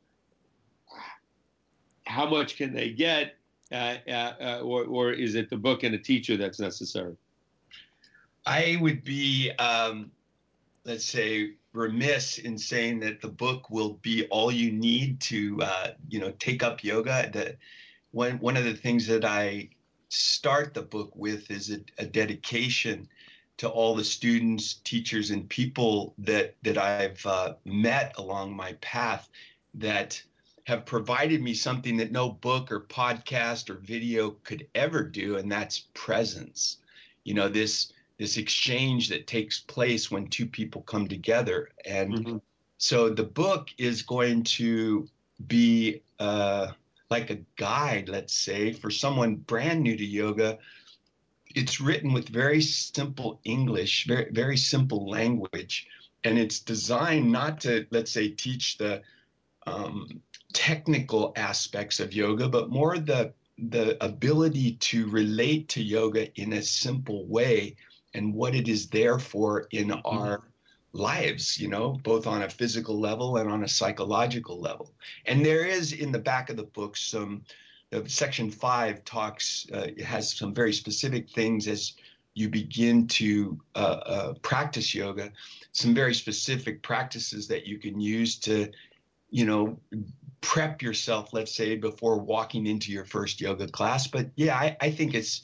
how 2.19 2.29
much 2.29 2.57
can 2.57 2.73
they 2.73 2.89
get, 2.89 3.38
uh, 3.71 3.95
uh, 4.07 4.33
uh, 4.41 4.61
or, 4.61 4.83
or 4.83 5.11
is 5.13 5.35
it 5.35 5.49
the 5.49 5.55
book 5.55 5.83
and 5.83 5.95
a 5.95 5.97
teacher 5.97 6.35
that's 6.35 6.59
necessary? 6.59 7.15
I 8.45 8.77
would 8.81 9.05
be, 9.05 9.51
um, 9.51 10.11
let's 10.83 11.05
say, 11.05 11.53
remiss 11.71 12.39
in 12.39 12.57
saying 12.57 12.99
that 12.99 13.21
the 13.21 13.29
book 13.29 13.69
will 13.69 13.93
be 14.01 14.25
all 14.25 14.51
you 14.51 14.69
need 14.71 15.21
to, 15.21 15.61
you 16.09 16.19
know, 16.19 16.33
take 16.39 16.61
up 16.61 16.83
yoga. 16.83 17.29
The, 17.31 17.55
one 18.11 18.39
one 18.39 18.57
of 18.57 18.65
the 18.65 18.73
things 18.73 19.07
that 19.07 19.23
I 19.23 19.69
start 20.09 20.73
the 20.73 20.81
book 20.81 21.11
with 21.15 21.49
is 21.51 21.71
a, 21.71 21.79
a 21.99 22.05
dedication 22.05 23.07
to 23.57 23.69
all 23.69 23.95
the 23.95 24.03
students, 24.03 24.75
teachers, 24.83 25.29
and 25.29 25.47
people 25.47 26.15
that 26.17 26.55
that 26.63 26.77
I've 26.77 27.25
uh, 27.25 27.53
met 27.65 28.13
along 28.17 28.55
my 28.55 28.73
path 28.81 29.29
that 29.75 30.21
have 30.69 30.85
provided 30.85 31.41
me 31.41 31.53
something 31.53 31.97
that 31.97 32.11
no 32.11 32.29
book 32.29 32.71
or 32.71 32.81
podcast 32.81 33.69
or 33.69 33.75
video 33.75 34.31
could 34.43 34.67
ever 34.75 35.03
do, 35.03 35.38
and 35.38 35.51
that's 35.51 35.88
presence. 35.93 36.77
You 37.23 37.33
know, 37.33 37.49
this 37.49 37.91
this 38.17 38.38
exchange 38.38 39.09
that 39.09 39.27
takes 39.27 39.59
place 39.59 40.11
when 40.11 40.27
two 40.27 40.45
people 40.45 40.81
come 40.83 41.07
together, 41.07 41.69
and 41.85 42.13
mm-hmm. 42.13 42.38
so 42.77 43.09
the 43.09 43.23
book 43.23 43.69
is 43.77 44.03
going 44.03 44.43
to 44.43 45.07
be 45.47 46.01
uh, 46.19 46.67
like 47.09 47.29
a 47.29 47.39
guide, 47.55 48.07
let's 48.07 48.33
say, 48.33 48.71
for 48.71 48.91
someone 48.91 49.35
brand 49.35 49.81
new 49.81 49.97
to 49.97 50.05
yoga 50.05 50.59
it's 51.55 51.81
written 51.81 52.13
with 52.13 52.29
very 52.29 52.61
simple 52.61 53.39
English, 53.43 54.05
very 54.05 54.29
very 54.31 54.57
simple 54.57 55.09
language, 55.09 55.88
and 56.23 56.38
it's 56.38 56.59
designed 56.59 57.31
not 57.31 57.61
to 57.61 57.88
let's 57.89 58.11
say 58.11 58.29
teach 58.29 58.77
the 58.77 59.01
um, 59.69 60.21
technical 60.53 61.33
aspects 61.35 61.99
of 61.99 62.13
yoga, 62.13 62.47
but 62.47 62.69
more 62.69 62.97
the 62.97 63.33
the 63.69 64.01
ability 64.03 64.73
to 64.75 65.09
relate 65.09 65.67
to 65.67 65.83
yoga 65.83 66.33
in 66.39 66.53
a 66.53 66.61
simple 66.61 67.25
way 67.25 67.75
and 68.13 68.33
what 68.33 68.55
it 68.55 68.69
is 68.69 68.88
there 68.88 69.19
for 69.19 69.67
in 69.71 69.89
mm-hmm. 69.89 69.99
our 70.05 70.43
lives, 70.93 71.59
you 71.59 71.67
know, 71.67 71.99
both 72.03 72.25
on 72.25 72.43
a 72.43 72.49
physical 72.49 72.97
level 72.97 73.38
and 73.38 73.51
on 73.51 73.63
a 73.63 73.67
psychological 73.67 74.59
level. 74.59 74.93
And 75.25 75.45
there 75.45 75.65
is 75.65 75.91
in 75.91 76.11
the 76.11 76.19
back 76.19 76.49
of 76.49 76.55
the 76.55 76.63
book 76.63 76.95
some 76.95 77.43
uh, 77.91 78.01
section 78.05 78.49
five 78.49 79.03
talks 79.03 79.67
uh, 79.73 79.88
has 80.03 80.33
some 80.33 80.53
very 80.53 80.73
specific 80.73 81.29
things 81.29 81.67
as 81.67 81.93
you 82.35 82.47
begin 82.47 83.07
to 83.07 83.59
uh, 83.75 83.99
uh, 84.05 84.33
practice 84.41 84.95
yoga 84.95 85.31
some 85.71 85.93
very 85.93 86.13
specific 86.13 86.81
practices 86.81 87.47
that 87.47 87.65
you 87.65 87.77
can 87.77 87.99
use 87.99 88.38
to 88.38 88.69
you 89.29 89.45
know 89.45 89.79
prep 90.41 90.81
yourself 90.81 91.33
let's 91.33 91.53
say 91.53 91.75
before 91.75 92.17
walking 92.17 92.65
into 92.65 92.91
your 92.91 93.05
first 93.05 93.41
yoga 93.41 93.67
class 93.67 94.07
but 94.07 94.29
yeah 94.36 94.55
i, 94.55 94.75
I 94.81 94.91
think 94.91 95.13
it's 95.13 95.41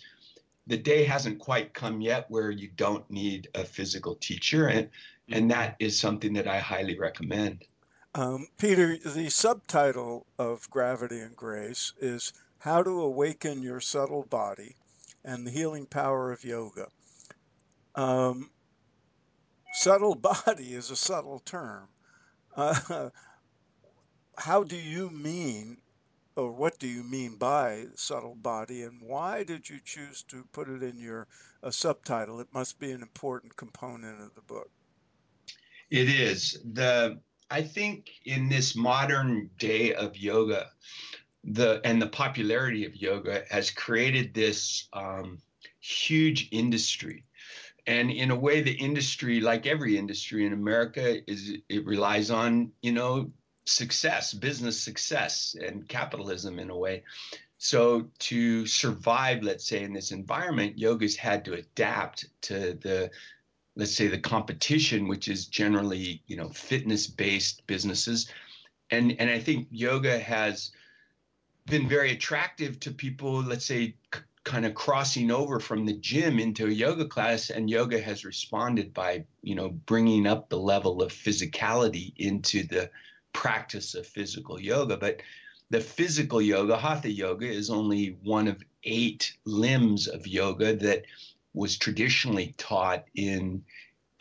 the 0.68 0.78
day 0.78 1.04
hasn't 1.04 1.40
quite 1.40 1.74
come 1.74 2.02
yet 2.02 2.26
where 2.30 2.50
you 2.50 2.70
don't 2.76 3.10
need 3.12 3.50
a 3.56 3.64
physical 3.64 4.16
teacher 4.16 4.68
and 4.68 4.90
and 5.30 5.52
that 5.52 5.76
is 5.80 6.00
something 6.00 6.34
that 6.34 6.48
i 6.48 6.60
highly 6.60 6.98
recommend 6.98 7.66
um, 8.16 8.48
Peter, 8.58 8.98
the 8.98 9.30
subtitle 9.30 10.26
of 10.40 10.70
Gravity 10.70 11.20
and 11.20 11.36
Grace 11.36 11.92
is 12.00 12.32
How 12.60 12.82
to 12.82 13.02
Awaken 13.02 13.62
Your 13.62 13.82
Subtle 13.82 14.24
Body 14.30 14.78
and 15.26 15.46
the 15.46 15.52
Healing 15.52 15.86
Power 15.86 16.32
of 16.32 16.46
Yoga. 16.46 16.88
Um, 17.94 18.52
subtle 19.74 20.16
body 20.46 20.74
is 20.74 20.92
a 20.92 20.96
subtle 20.96 21.40
term. 21.40 21.90
Uh, 22.56 23.10
how 24.38 24.64
do 24.64 24.76
you 24.76 25.10
mean, 25.10 25.78
or 26.36 26.52
what 26.52 26.80
do 26.80 26.88
you 26.88 27.04
mean 27.04 27.36
by 27.36 27.86
subtle 27.96 28.36
body, 28.36 28.84
and 28.84 29.02
why 29.02 29.44
did 29.44 29.70
you 29.70 29.80
choose 29.84 30.24
to 30.24 30.44
put 30.52 30.70
it 30.70 30.84
in 30.84 30.98
your 30.98 31.28
uh, 31.64 31.72
subtitle? 31.72 32.40
It 32.40 32.48
must 32.54 32.80
be 32.80 32.92
an 32.92 33.02
important 33.02 33.56
component 33.56 34.22
of 34.22 34.36
the 34.36 34.42
book. 34.42 34.70
It 35.90 36.10
is. 36.10 36.60
The 36.74 37.20
I 37.52 37.62
think 37.62 38.10
in 38.26 38.50
this 38.50 38.76
modern 38.76 39.50
day 39.58 39.94
of 39.94 40.18
yoga, 40.18 40.72
the 41.44 41.80
and 41.84 42.02
the 42.02 42.08
popularity 42.08 42.86
of 42.86 42.96
yoga 42.96 43.44
has 43.50 43.70
created 43.70 44.34
this 44.34 44.88
um, 44.94 45.40
huge 45.80 46.50
industry. 46.52 47.24
And 47.88 48.10
in 48.10 48.32
a 48.32 48.36
way, 48.36 48.62
the 48.62 48.74
industry, 48.74 49.40
like 49.40 49.68
every 49.68 49.96
industry 49.96 50.48
in 50.48 50.54
America, 50.54 51.22
is 51.30 51.54
it 51.70 51.86
relies 51.86 52.32
on 52.32 52.72
you 52.82 52.92
know 52.92 53.32
success, 53.66 54.34
business 54.34 54.80
success, 54.80 55.56
and 55.60 55.88
capitalism 55.88 56.60
in 56.60 56.70
a 56.70 56.78
way. 56.78 57.04
So 57.58 58.08
to 58.20 58.66
survive, 58.68 59.42
let's 59.42 59.66
say 59.66 59.84
in 59.84 59.94
this 59.94 60.12
environment, 60.12 60.78
yoga's 60.78 61.16
had 61.16 61.44
to 61.46 61.54
adapt 61.54 62.26
to 62.44 62.74
the 62.74 63.10
let's 63.78 63.96
say 63.96 64.08
the 64.08 64.20
competition, 64.20 65.08
which 65.08 65.28
is 65.28 65.48
generally 65.48 66.22
you 66.28 66.38
know 66.38 66.50
fitness 66.50 67.08
based 67.08 67.66
businesses, 67.68 68.30
and 68.92 69.16
and 69.20 69.30
I 69.30 69.40
think 69.40 69.68
yoga 69.72 70.20
has 70.20 70.72
been 71.66 71.88
very 71.88 72.12
attractive 72.12 72.80
to 72.82 72.92
people. 72.92 73.42
Let's 73.42 73.66
say 73.66 73.96
c- 74.14 74.22
kind 74.44 74.66
of 74.66 74.76
crossing 74.76 75.32
over 75.32 75.60
from 75.60 75.86
the 75.86 75.94
gym 75.94 76.40
into 76.40 76.68
a 76.68 76.72
yoga 76.72 77.08
class, 77.08 77.50
and 77.50 77.70
yoga 77.70 78.00
has 78.00 78.26
responded 78.26 78.94
by 78.94 79.26
you 79.42 79.56
know 79.56 79.70
bringing 79.70 80.28
up 80.28 80.50
the 80.50 80.60
level 80.60 81.02
of 81.02 81.12
physicality 81.12 82.14
into 82.18 82.64
the 82.64 82.90
practice 83.36 83.96
of 83.96 84.08
physical 84.08 84.60
yoga, 84.60 84.98
but 84.98 85.22
the 85.70 85.82
physical 85.82 86.42
yoga, 86.42 86.78
hatha 86.78 87.12
yoga, 87.12 87.46
is 87.46 87.70
only 87.70 88.18
one 88.24 88.48
of 88.48 88.64
eight 88.84 89.36
limbs 89.44 90.08
of 90.08 90.26
yoga 90.26 90.76
that 90.78 91.04
was 91.54 91.78
traditionally 91.78 92.56
taught 92.58 93.04
in 93.16 93.64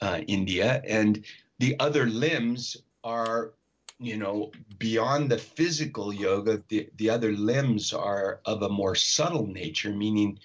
uh, 0.01 0.21
India, 0.27 0.83
and 0.87 1.25
the 1.59 1.79
other 1.79 2.07
limbs 2.07 2.77
are, 3.05 3.53
you 3.99 4.17
know, 4.17 4.51
beyond 4.79 5.31
the 5.31 5.39
physical 5.39 6.13
yoga. 6.13 6.63
The 6.69 6.89
the 6.97 7.11
other 7.11 7.33
limbs 7.33 7.93
are 7.93 8.41
of 8.45 8.63
a 8.63 8.69
more 8.69 8.95
subtle 8.95 9.47
nature, 9.47 9.93
meaning 9.93 10.39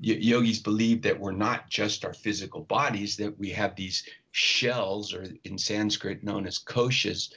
yogis 0.00 0.60
believe 0.60 1.02
that 1.02 1.18
we're 1.18 1.32
not 1.32 1.70
just 1.70 2.04
our 2.04 2.14
physical 2.14 2.62
bodies; 2.62 3.16
that 3.16 3.38
we 3.38 3.50
have 3.50 3.76
these 3.76 4.02
shells, 4.32 5.14
or 5.14 5.26
in 5.44 5.58
Sanskrit 5.58 6.24
known 6.24 6.46
as 6.46 6.58
koshas, 6.58 7.32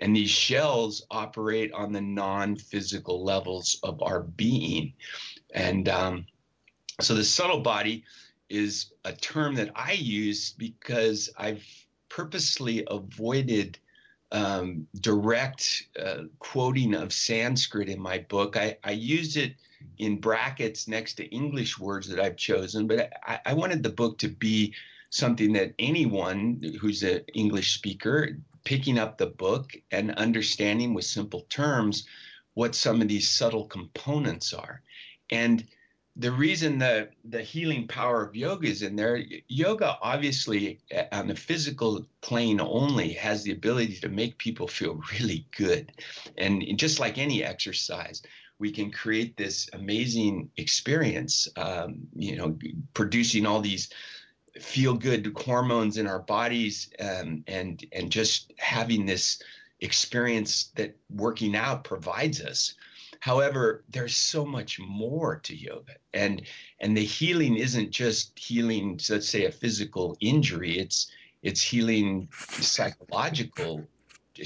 and 0.00 0.14
these 0.14 0.30
shells 0.30 1.06
operate 1.10 1.72
on 1.72 1.92
the 1.92 2.00
non-physical 2.00 3.24
levels 3.24 3.78
of 3.82 4.02
our 4.02 4.22
being, 4.22 4.92
and 5.54 5.88
um, 5.88 6.26
so 7.00 7.14
the 7.14 7.24
subtle 7.24 7.60
body 7.60 8.04
is 8.48 8.92
a 9.04 9.12
term 9.12 9.54
that 9.56 9.70
I 9.74 9.92
use 9.92 10.52
because 10.52 11.30
I've 11.36 11.64
purposely 12.08 12.84
avoided 12.88 13.78
um, 14.32 14.86
direct 15.00 15.88
uh, 16.02 16.24
quoting 16.38 16.94
of 16.94 17.12
Sanskrit 17.12 17.88
in 17.88 18.00
my 18.00 18.18
book. 18.18 18.56
I, 18.56 18.76
I 18.84 18.92
use 18.92 19.36
it 19.36 19.54
in 19.98 20.20
brackets 20.20 20.88
next 20.88 21.14
to 21.14 21.26
English 21.26 21.78
words 21.78 22.08
that 22.08 22.20
I've 22.20 22.36
chosen, 22.36 22.86
but 22.86 23.12
I, 23.26 23.40
I 23.46 23.54
wanted 23.54 23.82
the 23.82 23.90
book 23.90 24.18
to 24.18 24.28
be 24.28 24.74
something 25.10 25.52
that 25.52 25.74
anyone 25.78 26.62
who's 26.80 27.02
an 27.02 27.20
English 27.34 27.74
speaker 27.74 28.38
picking 28.66 28.98
up 28.98 29.16
the 29.16 29.26
book 29.26 29.74
and 29.92 30.10
understanding 30.16 30.92
with 30.92 31.04
simple 31.04 31.46
terms 31.48 32.04
what 32.54 32.74
some 32.74 33.00
of 33.00 33.06
these 33.06 33.30
subtle 33.30 33.66
components 33.66 34.52
are. 34.52 34.82
And 35.30 35.64
the 36.16 36.32
reason 36.32 36.78
that 36.78 37.12
the 37.24 37.42
healing 37.42 37.86
power 37.86 38.26
of 38.26 38.34
yoga 38.34 38.66
is 38.66 38.82
in 38.82 38.96
there, 38.96 39.22
yoga 39.48 39.96
obviously 40.02 40.80
on 41.12 41.28
the 41.28 41.36
physical 41.36 42.06
plane 42.22 42.60
only 42.60 43.12
has 43.12 43.44
the 43.44 43.52
ability 43.52 44.00
to 44.00 44.08
make 44.08 44.36
people 44.38 44.66
feel 44.66 45.00
really 45.12 45.46
good. 45.56 45.92
And 46.36 46.64
just 46.76 46.98
like 46.98 47.18
any 47.18 47.44
exercise, 47.44 48.22
we 48.58 48.72
can 48.72 48.90
create 48.90 49.36
this 49.36 49.68
amazing 49.74 50.50
experience, 50.56 51.46
um, 51.56 51.98
you 52.16 52.36
know, 52.36 52.58
producing 52.94 53.46
all 53.46 53.60
these 53.60 53.90
feel 54.60 54.94
good 54.94 55.36
hormones 55.36 55.98
in 55.98 56.06
our 56.06 56.20
bodies 56.20 56.90
um, 57.00 57.44
and 57.46 57.84
and 57.92 58.10
just 58.10 58.52
having 58.58 59.06
this 59.06 59.42
experience 59.80 60.72
that 60.76 60.96
working 61.10 61.54
out 61.54 61.84
provides 61.84 62.40
us 62.40 62.74
However, 63.20 63.84
there's 63.88 64.16
so 64.16 64.44
much 64.44 64.78
more 64.78 65.40
to 65.40 65.56
yoga, 65.56 65.96
and 66.14 66.42
and 66.80 66.96
the 66.96 67.04
healing 67.04 67.56
isn't 67.56 67.90
just 67.90 68.38
healing, 68.38 69.00
let's 69.10 69.28
say, 69.28 69.46
a 69.46 69.52
physical 69.52 70.16
injury. 70.20 70.78
It's 70.78 71.10
it's 71.42 71.62
healing 71.62 72.28
psychological 72.32 73.86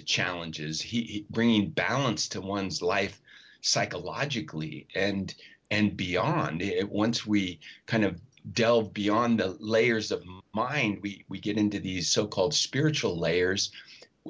challenges, 0.06 0.80
he, 0.80 1.26
bringing 1.30 1.70
balance 1.70 2.28
to 2.28 2.40
one's 2.40 2.80
life 2.80 3.20
psychologically 3.60 4.86
and 4.94 5.34
and 5.70 5.96
beyond. 5.96 6.62
It, 6.62 6.88
once 6.88 7.26
we 7.26 7.60
kind 7.86 8.04
of 8.04 8.20
delve 8.52 8.92
beyond 8.92 9.40
the 9.40 9.56
layers 9.60 10.10
of 10.10 10.24
mind, 10.54 10.98
we 11.02 11.24
we 11.28 11.38
get 11.38 11.58
into 11.58 11.78
these 11.78 12.08
so-called 12.08 12.54
spiritual 12.54 13.18
layers, 13.18 13.70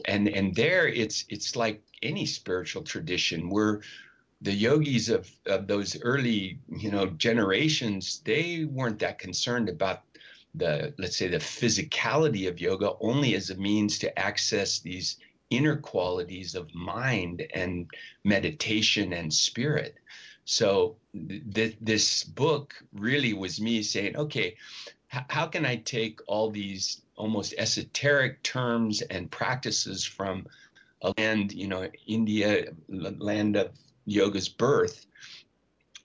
and 0.07 0.29
and 0.29 0.55
there 0.55 0.89
it's 0.89 1.25
it's 1.29 1.57
like 1.57 1.83
any 2.03 2.27
spiritual 2.27 2.83
tradition. 2.83 3.51
We're 3.51 3.81
the 4.43 4.53
yogis 4.53 5.09
of, 5.09 5.31
of 5.47 5.67
those 5.67 6.01
early 6.03 6.59
you 6.69 6.91
know 6.91 7.07
generations 7.07 8.23
they 8.25 8.65
weren't 8.65 8.99
that 8.99 9.19
concerned 9.19 9.69
about 9.69 10.03
the 10.55 10.93
let's 10.99 11.17
say 11.17 11.29
the 11.29 11.39
physicality 11.39 12.49
of 12.49 12.61
yoga 12.61 12.93
only 13.01 13.35
as 13.35 13.51
a 13.51 13.57
means 13.57 13.99
to 13.99 14.19
access 14.19 14.81
these 14.81 15.19
inner 15.51 15.77
qualities 15.77 16.55
of 16.55 16.75
mind 16.75 17.47
and 17.55 17.89
meditation 18.25 19.13
and 19.13 19.33
spirit 19.33 19.97
so 20.45 20.97
th- 21.13 21.77
this 21.81 22.25
book 22.25 22.75
really 22.93 23.33
was 23.33 23.61
me 23.61 23.83
saying 23.83 24.17
okay 24.17 24.57
h- 25.13 25.25
how 25.29 25.47
can 25.47 25.67
i 25.67 25.77
take 25.77 26.21
all 26.27 26.51
these 26.51 27.03
almost 27.17 27.55
esoteric 27.59 28.43
terms 28.43 29.03
and 29.03 29.31
practices 29.31 30.05
from 30.05 30.47
a 31.03 31.13
land 31.19 31.53
you 31.53 31.67
know 31.67 31.89
india 32.07 32.67
land 32.89 33.57
of 33.57 33.71
yoga's 34.07 34.49
birth 34.49 35.07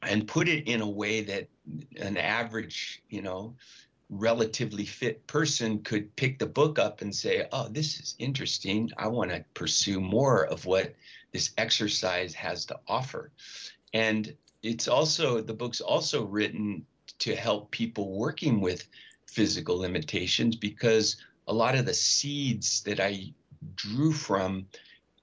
and 0.05 0.27
put 0.27 0.47
it 0.47 0.67
in 0.67 0.81
a 0.81 0.89
way 0.89 1.21
that 1.21 1.47
an 1.97 2.17
average, 2.17 3.01
you 3.09 3.21
know, 3.21 3.55
relatively 4.09 4.85
fit 4.85 5.25
person 5.25 5.79
could 5.79 6.15
pick 6.15 6.37
the 6.37 6.45
book 6.45 6.77
up 6.77 7.01
and 7.01 7.13
say, 7.13 7.47
oh, 7.51 7.67
this 7.69 7.99
is 7.99 8.15
interesting. 8.19 8.91
I 8.97 9.07
want 9.07 9.31
to 9.31 9.43
pursue 9.53 9.99
more 9.99 10.45
of 10.45 10.65
what 10.65 10.93
this 11.31 11.51
exercise 11.57 12.33
has 12.35 12.65
to 12.65 12.79
offer. 12.87 13.31
And 13.93 14.35
it's 14.65 14.87
also, 14.87 15.41
the 15.41 15.53
book's 15.53 15.79
also 15.79 16.25
written 16.25 16.85
to 17.19 17.35
help 17.35 17.69
people 17.71 18.17
working 18.17 18.59
with 18.59 18.87
physical 19.27 19.77
limitations 19.77 20.55
because 20.55 21.17
a 21.47 21.53
lot 21.53 21.75
of 21.75 21.85
the 21.85 21.93
seeds 21.93 22.81
that 22.83 22.99
I 22.99 23.31
drew 23.75 24.11
from 24.11 24.65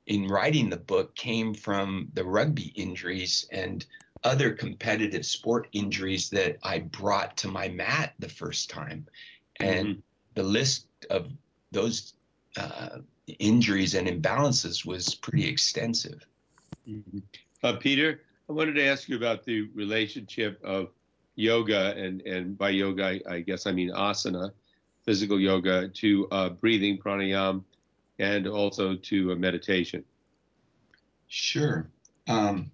in 0.06 0.28
writing 0.28 0.70
the 0.70 0.76
book 0.76 1.14
came 1.16 1.54
from 1.54 2.08
the 2.14 2.24
rugby 2.24 2.72
injuries 2.76 3.48
and 3.50 3.84
other 4.24 4.52
competitive 4.52 5.26
sport 5.26 5.68
injuries 5.72 6.30
that 6.30 6.58
I 6.62 6.78
brought 6.78 7.36
to 7.38 7.48
my 7.48 7.68
mat 7.68 8.14
the 8.20 8.28
first 8.28 8.70
time. 8.70 9.06
And 9.58 9.88
mm-hmm. 9.88 10.00
the 10.34 10.42
list 10.44 10.86
of 11.10 11.32
those 11.72 12.14
uh, 12.56 12.98
injuries 13.40 13.94
and 13.94 14.06
imbalances 14.06 14.86
was 14.86 15.16
pretty 15.16 15.48
extensive. 15.48 16.24
Mm-hmm. 16.88 17.18
Uh, 17.64 17.76
Peter, 17.76 18.20
I 18.52 18.54
wanted 18.54 18.74
to 18.74 18.84
ask 18.84 19.08
you 19.08 19.16
about 19.16 19.44
the 19.46 19.62
relationship 19.74 20.60
of 20.62 20.90
yoga, 21.36 21.96
and, 21.96 22.20
and 22.20 22.58
by 22.58 22.68
yoga, 22.68 23.06
I, 23.06 23.20
I 23.26 23.40
guess 23.40 23.66
I 23.66 23.72
mean 23.72 23.90
asana, 23.90 24.50
physical 25.06 25.40
yoga, 25.40 25.88
to 25.88 26.28
uh, 26.30 26.48
breathing, 26.50 26.98
pranayama, 26.98 27.64
and 28.18 28.46
also 28.46 28.94
to 28.94 29.34
meditation? 29.36 30.04
Sure. 31.28 31.88
Um, 32.28 32.70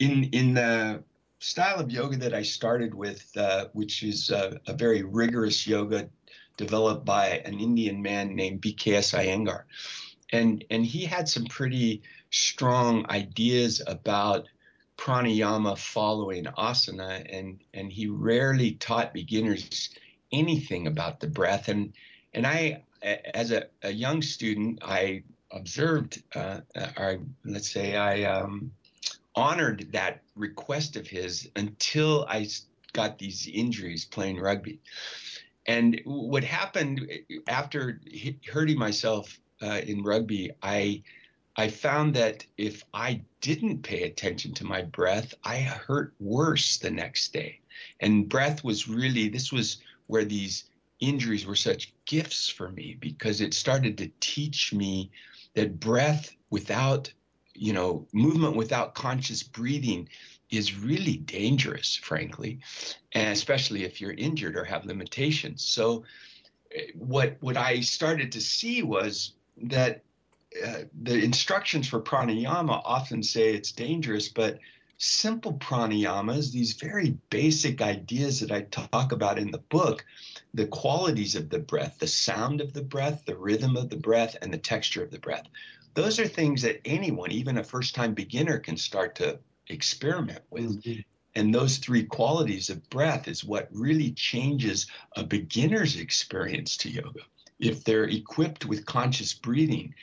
in 0.00 0.24
in 0.32 0.54
the 0.54 1.04
style 1.38 1.78
of 1.78 1.92
yoga 1.92 2.16
that 2.16 2.34
I 2.34 2.42
started 2.42 2.96
with, 2.96 3.30
uh, 3.36 3.66
which 3.74 4.02
is 4.02 4.32
uh, 4.32 4.58
a 4.66 4.72
very 4.72 5.04
rigorous 5.04 5.68
yoga 5.68 6.10
developed 6.56 7.04
by 7.04 7.40
an 7.44 7.60
Indian 7.60 8.02
man 8.02 8.34
named 8.34 8.60
BKS 8.60 9.16
Iyengar, 9.16 9.62
and 10.32 10.64
and 10.68 10.84
he 10.84 11.04
had 11.04 11.28
some 11.28 11.44
pretty 11.44 12.02
strong 12.30 13.06
ideas 13.08 13.80
about 13.86 14.48
pranayama 14.96 15.76
following 15.76 16.44
asana, 16.44 17.26
and 17.30 17.60
and 17.72 17.92
he 17.92 18.06
rarely 18.06 18.72
taught 18.72 19.14
beginners 19.14 19.90
anything 20.32 20.86
about 20.86 21.20
the 21.20 21.26
breath, 21.26 21.68
and 21.68 21.92
and 22.32 22.46
I 22.46 22.82
as 23.34 23.50
a, 23.50 23.66
a 23.82 23.90
young 23.90 24.22
student, 24.22 24.78
I 24.82 25.22
observed, 25.50 26.22
uh, 26.34 26.60
or 26.96 27.18
let's 27.44 27.70
say 27.70 27.96
I 27.96 28.24
um, 28.24 28.72
honored 29.34 29.88
that 29.92 30.22
request 30.36 30.96
of 30.96 31.06
his 31.06 31.48
until 31.56 32.24
I 32.28 32.48
got 32.92 33.18
these 33.18 33.48
injuries 33.52 34.04
playing 34.04 34.38
rugby. 34.38 34.80
And 35.66 36.00
what 36.04 36.44
happened 36.44 37.10
after 37.48 38.00
hurting 38.50 38.78
myself 38.78 39.38
uh, 39.62 39.80
in 39.86 40.02
rugby, 40.02 40.50
I 40.62 41.02
I 41.56 41.68
found 41.68 42.14
that 42.14 42.44
if 42.56 42.84
I 42.92 43.22
didn't 43.40 43.82
pay 43.82 44.02
attention 44.02 44.54
to 44.54 44.64
my 44.64 44.82
breath, 44.82 45.34
I 45.44 45.58
hurt 45.58 46.14
worse 46.18 46.78
the 46.78 46.90
next 46.90 47.32
day. 47.32 47.60
And 48.00 48.28
breath 48.28 48.64
was 48.64 48.88
really 48.88 49.28
this 49.28 49.52
was 49.52 49.78
where 50.06 50.24
these 50.24 50.64
injuries 51.00 51.46
were 51.46 51.56
such 51.56 51.92
gifts 52.06 52.48
for 52.48 52.70
me 52.70 52.96
because 53.00 53.40
it 53.40 53.54
started 53.54 53.98
to 53.98 54.10
teach 54.20 54.72
me 54.72 55.10
that 55.54 55.78
breath 55.80 56.34
without 56.50 57.12
you 57.54 57.72
know 57.72 58.06
movement 58.12 58.56
without 58.56 58.94
conscious 58.94 59.42
breathing 59.42 60.08
is 60.50 60.76
really 60.76 61.16
dangerous, 61.16 61.96
frankly, 61.96 62.60
and 63.12 63.32
especially 63.32 63.84
if 63.84 64.00
you're 64.00 64.12
injured 64.12 64.56
or 64.56 64.64
have 64.64 64.84
limitations. 64.84 65.64
So, 65.64 66.04
eh, 66.74 66.86
what 66.94 67.36
what 67.40 67.56
I 67.56 67.80
started 67.80 68.32
to 68.32 68.40
see 68.40 68.82
was 68.82 69.32
that 69.62 70.02
uh, 70.62 70.84
the 71.02 71.22
instructions 71.22 71.88
for 71.88 72.00
pranayama 72.00 72.80
often 72.84 73.22
say 73.22 73.54
it's 73.54 73.72
dangerous, 73.72 74.28
but 74.28 74.58
simple 74.98 75.54
pranayamas, 75.54 76.52
these 76.52 76.74
very 76.74 77.18
basic 77.30 77.82
ideas 77.82 78.40
that 78.40 78.52
I 78.52 78.62
talk 78.62 79.12
about 79.12 79.38
in 79.38 79.50
the 79.50 79.58
book, 79.58 80.04
the 80.54 80.66
qualities 80.66 81.34
of 81.34 81.50
the 81.50 81.58
breath, 81.58 81.98
the 81.98 82.06
sound 82.06 82.60
of 82.60 82.72
the 82.72 82.82
breath, 82.82 83.24
the 83.26 83.36
rhythm 83.36 83.76
of 83.76 83.90
the 83.90 83.96
breath, 83.96 84.36
and 84.40 84.52
the 84.52 84.58
texture 84.58 85.02
of 85.02 85.10
the 85.10 85.18
breath. 85.18 85.46
Those 85.94 86.18
are 86.20 86.28
things 86.28 86.62
that 86.62 86.80
anyone, 86.84 87.32
even 87.32 87.58
a 87.58 87.64
first 87.64 87.94
time 87.94 88.14
beginner, 88.14 88.58
can 88.58 88.76
start 88.76 89.16
to 89.16 89.38
experiment 89.68 90.42
with. 90.50 90.82
Mm-hmm. 90.82 91.00
And 91.36 91.52
those 91.52 91.78
three 91.78 92.04
qualities 92.04 92.70
of 92.70 92.88
breath 92.90 93.26
is 93.26 93.44
what 93.44 93.68
really 93.72 94.12
changes 94.12 94.86
a 95.16 95.24
beginner's 95.24 95.96
experience 95.96 96.76
to 96.78 96.88
yoga. 96.88 97.20
If 97.58 97.82
they're 97.82 98.04
equipped 98.04 98.66
with 98.66 98.86
conscious 98.86 99.34
breathing, 99.34 99.94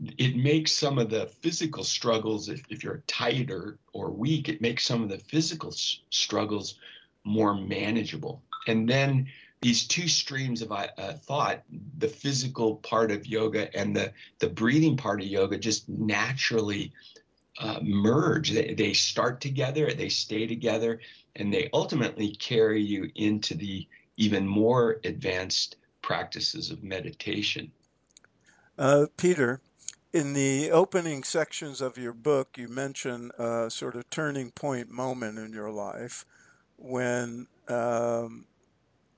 it 0.00 0.36
makes 0.36 0.72
some 0.72 0.98
of 0.98 1.10
the 1.10 1.26
physical 1.26 1.82
struggles, 1.82 2.48
if, 2.48 2.62
if 2.68 2.84
you're 2.84 3.02
tight 3.06 3.50
or, 3.50 3.78
or 3.92 4.10
weak, 4.10 4.48
it 4.48 4.60
makes 4.60 4.84
some 4.84 5.02
of 5.02 5.08
the 5.08 5.18
physical 5.18 5.70
s- 5.70 6.00
struggles 6.10 6.78
more 7.24 7.54
manageable. 7.54 8.42
And 8.66 8.88
then 8.88 9.26
these 9.62 9.86
two 9.86 10.06
streams 10.06 10.60
of 10.60 10.70
uh, 10.70 11.14
thought, 11.22 11.62
the 11.98 12.08
physical 12.08 12.76
part 12.76 13.10
of 13.10 13.26
yoga 13.26 13.74
and 13.76 13.96
the, 13.96 14.12
the 14.38 14.48
breathing 14.48 14.96
part 14.96 15.20
of 15.20 15.26
yoga, 15.26 15.58
just 15.58 15.88
naturally 15.88 16.92
uh, 17.58 17.78
merge. 17.82 18.50
They, 18.50 18.74
they 18.74 18.92
start 18.92 19.40
together, 19.40 19.90
they 19.92 20.10
stay 20.10 20.46
together, 20.46 21.00
and 21.36 21.52
they 21.52 21.70
ultimately 21.72 22.36
carry 22.36 22.82
you 22.82 23.10
into 23.14 23.54
the 23.54 23.86
even 24.18 24.46
more 24.46 25.00
advanced 25.04 25.76
practices 26.02 26.70
of 26.70 26.82
meditation. 26.82 27.72
Uh, 28.78 29.06
Peter, 29.16 29.60
in 30.16 30.32
the 30.32 30.70
opening 30.70 31.22
sections 31.22 31.82
of 31.82 31.98
your 31.98 32.14
book, 32.14 32.56
you 32.56 32.68
mention 32.68 33.30
a 33.38 33.70
sort 33.70 33.96
of 33.96 34.08
turning 34.08 34.50
point 34.50 34.90
moment 34.90 35.38
in 35.38 35.52
your 35.52 35.70
life 35.70 36.24
when 36.78 37.46
um, 37.68 38.46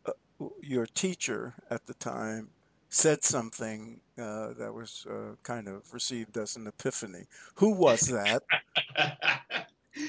uh, 0.07 0.13
your 0.61 0.87
teacher 0.87 1.55
at 1.71 1.87
the 1.87 1.95
time 1.95 2.49
said 2.89 3.23
something 3.23 4.01
uh, 4.19 4.55
that 4.59 4.75
was 4.75 5.07
uh, 5.09 5.37
kind 5.45 5.69
of 5.69 5.83
received 5.95 6.37
as 6.37 6.57
an 6.57 6.67
epiphany. 6.67 7.27
Who 7.55 7.71
was 7.71 8.01
that? 8.01 8.43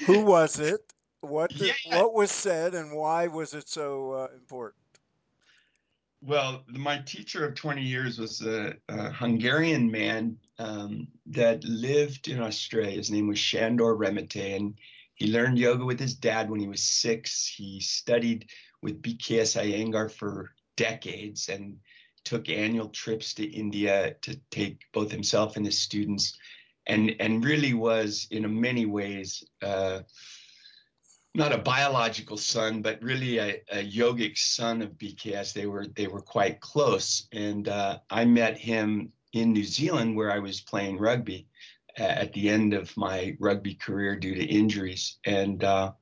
Who 0.06 0.20
was 0.24 0.58
it? 0.58 0.80
What 1.20 1.50
did, 1.50 1.76
yeah. 1.86 1.98
what 1.98 2.14
was 2.14 2.32
said, 2.32 2.74
and 2.74 2.96
why 2.96 3.28
was 3.28 3.54
it 3.54 3.68
so 3.68 4.12
uh, 4.12 4.28
important? 4.34 4.80
Well, 6.22 6.64
my 6.68 6.98
teacher 6.98 7.46
of 7.46 7.54
20 7.54 7.80
years 7.80 8.18
was 8.18 8.42
a, 8.42 8.74
a 8.88 9.10
Hungarian 9.10 9.90
man 9.90 10.36
um, 10.60 11.08
that 11.26 11.64
lived 11.64 12.28
in 12.28 12.40
Australia. 12.40 12.96
His 12.96 13.10
name 13.10 13.26
was 13.26 13.38
Shandor 13.38 13.96
Remete, 13.96 14.56
and 14.56 14.74
he 15.14 15.32
learned 15.32 15.58
yoga 15.58 15.84
with 15.84 15.98
his 15.98 16.14
dad 16.14 16.50
when 16.50 16.60
he 16.60 16.68
was 16.68 16.82
six. 16.82 17.46
He 17.46 17.80
studied 17.80 18.50
with 18.82 19.00
BKS 19.00 19.56
Iyengar 19.58 20.10
for 20.10 20.50
decades 20.76 21.48
and 21.48 21.78
took 22.24 22.50
annual 22.50 22.90
trips 22.90 23.32
to 23.34 23.44
India 23.44 24.14
to 24.20 24.38
take 24.50 24.82
both 24.92 25.10
himself 25.10 25.56
and 25.56 25.64
his 25.64 25.78
students, 25.80 26.38
and 26.86 27.16
and 27.20 27.42
really 27.42 27.72
was 27.72 28.28
in 28.30 28.60
many 28.60 28.84
ways. 28.84 29.42
Uh, 29.62 30.00
not 31.34 31.52
a 31.52 31.58
biological 31.58 32.36
son, 32.36 32.82
but 32.82 33.00
really 33.00 33.38
a, 33.38 33.62
a, 33.70 33.88
yogic 33.88 34.36
son 34.36 34.82
of 34.82 34.98
BKS. 34.98 35.52
They 35.52 35.66
were 35.66 35.86
they 35.86 36.08
were 36.08 36.20
quite 36.20 36.60
close, 36.60 37.28
and 37.32 37.68
uh, 37.68 38.00
I 38.10 38.24
met 38.24 38.58
him 38.58 39.12
in 39.32 39.52
New 39.52 39.64
Zealand 39.64 40.16
where 40.16 40.30
I 40.30 40.38
was 40.38 40.60
playing 40.60 40.98
rugby 40.98 41.46
at 41.96 42.32
the 42.32 42.48
end 42.48 42.74
of 42.74 42.96
my 42.96 43.36
rugby 43.38 43.74
career 43.74 44.16
due 44.16 44.34
to 44.34 44.44
injuries, 44.44 45.18
and 45.24 45.62
uh, 45.64 45.92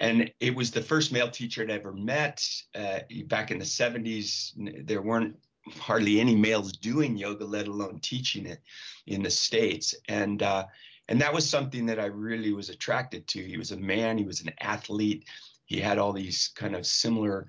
and 0.00 0.30
it 0.40 0.54
was 0.54 0.70
the 0.70 0.82
first 0.82 1.12
male 1.12 1.30
teacher 1.30 1.62
I'd 1.62 1.70
ever 1.70 1.92
met. 1.92 2.46
Uh, 2.74 3.00
back 3.26 3.50
in 3.50 3.58
the 3.58 3.64
'70s, 3.64 4.52
there 4.86 5.02
weren't 5.02 5.36
hardly 5.78 6.20
any 6.20 6.34
males 6.34 6.72
doing 6.72 7.16
yoga, 7.16 7.44
let 7.44 7.68
alone 7.68 8.00
teaching 8.00 8.46
it 8.46 8.60
in 9.06 9.22
the 9.22 9.30
states, 9.30 9.94
and 10.08 10.42
uh, 10.42 10.66
and 11.08 11.20
that 11.20 11.34
was 11.34 11.48
something 11.48 11.86
that 11.86 12.00
I 12.00 12.06
really 12.06 12.52
was 12.52 12.70
attracted 12.70 13.26
to. 13.28 13.42
He 13.42 13.56
was 13.56 13.72
a 13.72 13.76
man, 13.76 14.18
he 14.18 14.24
was 14.24 14.40
an 14.40 14.52
athlete, 14.60 15.24
he 15.64 15.78
had 15.80 15.98
all 15.98 16.12
these 16.12 16.50
kind 16.54 16.74
of 16.74 16.86
similar 16.86 17.46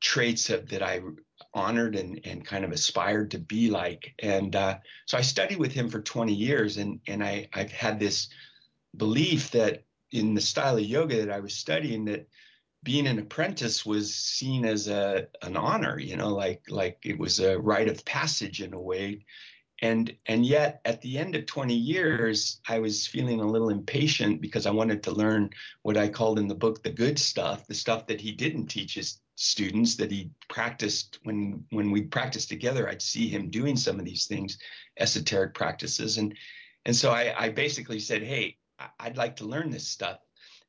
traits 0.00 0.50
of, 0.50 0.68
that 0.68 0.82
I 0.82 1.00
honored 1.54 1.96
and, 1.96 2.20
and 2.24 2.44
kind 2.44 2.64
of 2.64 2.72
aspired 2.72 3.30
to 3.32 3.38
be 3.38 3.70
like. 3.70 4.14
And 4.18 4.54
uh, 4.54 4.78
so 5.06 5.18
I 5.18 5.22
studied 5.22 5.58
with 5.58 5.72
him 5.72 5.88
for 5.88 6.00
20 6.00 6.32
years, 6.32 6.76
and, 6.76 7.00
and 7.06 7.22
I, 7.22 7.48
I've 7.52 7.72
had 7.72 7.98
this 7.98 8.28
belief 8.96 9.50
that 9.52 9.84
in 10.10 10.34
the 10.34 10.40
style 10.40 10.76
of 10.76 10.84
yoga 10.84 11.24
that 11.24 11.30
I 11.30 11.40
was 11.40 11.54
studying, 11.54 12.04
that 12.06 12.28
being 12.82 13.06
an 13.06 13.18
apprentice 13.18 13.86
was 13.86 14.14
seen 14.14 14.64
as 14.64 14.88
a 14.88 15.28
an 15.42 15.56
honor, 15.56 15.98
you 15.98 16.16
know, 16.16 16.34
like 16.34 16.62
like 16.68 16.98
it 17.04 17.18
was 17.18 17.38
a 17.38 17.58
rite 17.58 17.88
of 17.88 18.04
passage 18.04 18.60
in 18.60 18.74
a 18.74 18.80
way 18.80 19.24
and 19.82 20.16
and 20.26 20.46
yet 20.46 20.80
at 20.84 21.02
the 21.02 21.18
end 21.18 21.34
of 21.34 21.44
20 21.44 21.74
years 21.74 22.60
i 22.68 22.78
was 22.78 23.06
feeling 23.06 23.40
a 23.40 23.46
little 23.46 23.68
impatient 23.68 24.40
because 24.40 24.64
i 24.64 24.70
wanted 24.70 25.02
to 25.02 25.10
learn 25.10 25.50
what 25.82 25.96
i 25.96 26.08
called 26.08 26.38
in 26.38 26.48
the 26.48 26.54
book 26.54 26.82
the 26.82 26.90
good 26.90 27.18
stuff 27.18 27.66
the 27.66 27.74
stuff 27.74 28.06
that 28.06 28.20
he 28.20 28.32
didn't 28.32 28.68
teach 28.68 28.94
his 28.94 29.18
students 29.34 29.96
that 29.96 30.10
he 30.10 30.30
practiced 30.48 31.18
when 31.22 31.64
when 31.70 31.90
we 31.90 32.02
practiced 32.02 32.50
together 32.50 32.88
i'd 32.88 33.00
see 33.00 33.28
him 33.28 33.48
doing 33.48 33.76
some 33.76 33.98
of 33.98 34.04
these 34.04 34.26
things 34.26 34.58
esoteric 34.98 35.54
practices. 35.54 36.18
And 36.18 36.36
and 36.84 36.94
so 36.94 37.10
i, 37.10 37.34
I 37.36 37.48
basically 37.48 38.00
said 38.00 38.22
hey 38.22 38.56
i'd 39.00 39.16
like 39.16 39.36
to 39.36 39.44
learn 39.44 39.70
this 39.70 39.88
stuff. 39.88 40.18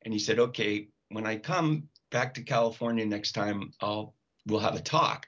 And 0.02 0.12
he 0.12 0.18
said 0.18 0.38
okay 0.38 0.88
when 1.10 1.26
i 1.26 1.36
come 1.36 1.88
back 2.10 2.34
to 2.34 2.42
california 2.42 3.04
next 3.04 3.32
time 3.32 3.72
i'll 3.80 4.14
we'll 4.46 4.60
have 4.60 4.76
a 4.76 4.80
talk. 4.80 5.26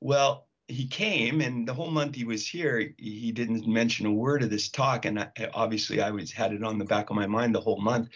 Well 0.00 0.46
he 0.68 0.86
came 0.88 1.40
and 1.40 1.66
the 1.66 1.74
whole 1.74 1.90
month 1.90 2.16
he 2.16 2.24
was 2.24 2.46
here 2.46 2.92
he 2.98 3.30
didn't 3.30 3.68
mention 3.68 4.06
a 4.06 4.12
word 4.12 4.42
of 4.42 4.50
this 4.50 4.68
talk. 4.68 5.04
And 5.04 5.20
I, 5.20 5.30
obviously 5.54 6.00
i 6.00 6.10
was 6.10 6.32
had 6.32 6.52
it 6.52 6.64
on 6.64 6.78
the 6.78 6.84
back 6.84 7.10
of 7.10 7.16
my 7.16 7.26
mind 7.26 7.54
the 7.54 7.60
whole 7.60 7.80
month. 7.80 8.08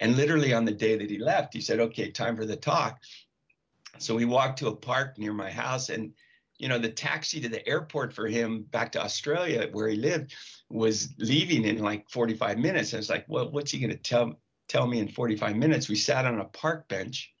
And 0.00 0.16
literally 0.16 0.52
on 0.52 0.64
the 0.64 0.72
day 0.72 0.96
that 0.96 1.10
he 1.10 1.18
left 1.18 1.54
he 1.54 1.60
said 1.60 1.78
okay 1.78 2.10
time 2.10 2.36
for 2.36 2.46
the 2.46 2.56
talk 2.56 2.98
so 3.98 4.14
we 4.14 4.24
walked 4.24 4.58
to 4.58 4.68
a 4.68 4.76
park 4.76 5.18
near 5.18 5.32
my 5.32 5.50
house 5.50 5.88
and 5.88 6.12
you 6.58 6.68
know 6.68 6.78
the 6.78 6.88
taxi 6.88 7.40
to 7.40 7.48
the 7.48 7.66
airport 7.68 8.12
for 8.12 8.26
him 8.26 8.62
back 8.70 8.92
to 8.92 9.02
australia 9.02 9.68
where 9.72 9.88
he 9.88 9.96
lived 9.96 10.34
was 10.72 11.10
leaving 11.18 11.64
in 11.64 11.78
like 11.78 12.08
45 12.08 12.58
minutes. 12.58 12.94
I 12.94 12.96
was 12.96 13.10
like 13.10 13.26
well 13.28 13.50
what's 13.50 13.70
he 13.70 13.78
going 13.78 13.90
to 13.90 13.96
tell 13.96 14.40
tell 14.68 14.86
me 14.86 14.98
in 14.98 15.08
45 15.08 15.56
minutes? 15.56 15.88
We 15.88 15.96
sat 15.96 16.24
on 16.24 16.40
a 16.40 16.46
park 16.46 16.88
bench 16.88 17.32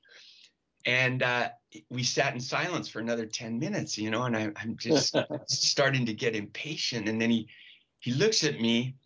and 0.84 1.22
uh, 1.22 1.48
we 1.88 2.02
sat 2.02 2.34
in 2.34 2.40
silence 2.40 2.88
for 2.88 2.98
another 2.98 3.24
10 3.24 3.58
minutes 3.58 3.96
you 3.96 4.10
know 4.10 4.24
and 4.24 4.36
I, 4.36 4.52
i'm 4.56 4.76
just 4.76 5.16
starting 5.46 6.06
to 6.06 6.12
get 6.12 6.36
impatient. 6.36 7.08
And 7.08 7.20
then 7.20 7.30
he 7.30 7.48
he 8.00 8.12
looks 8.12 8.44
at 8.44 8.60
me 8.60 8.96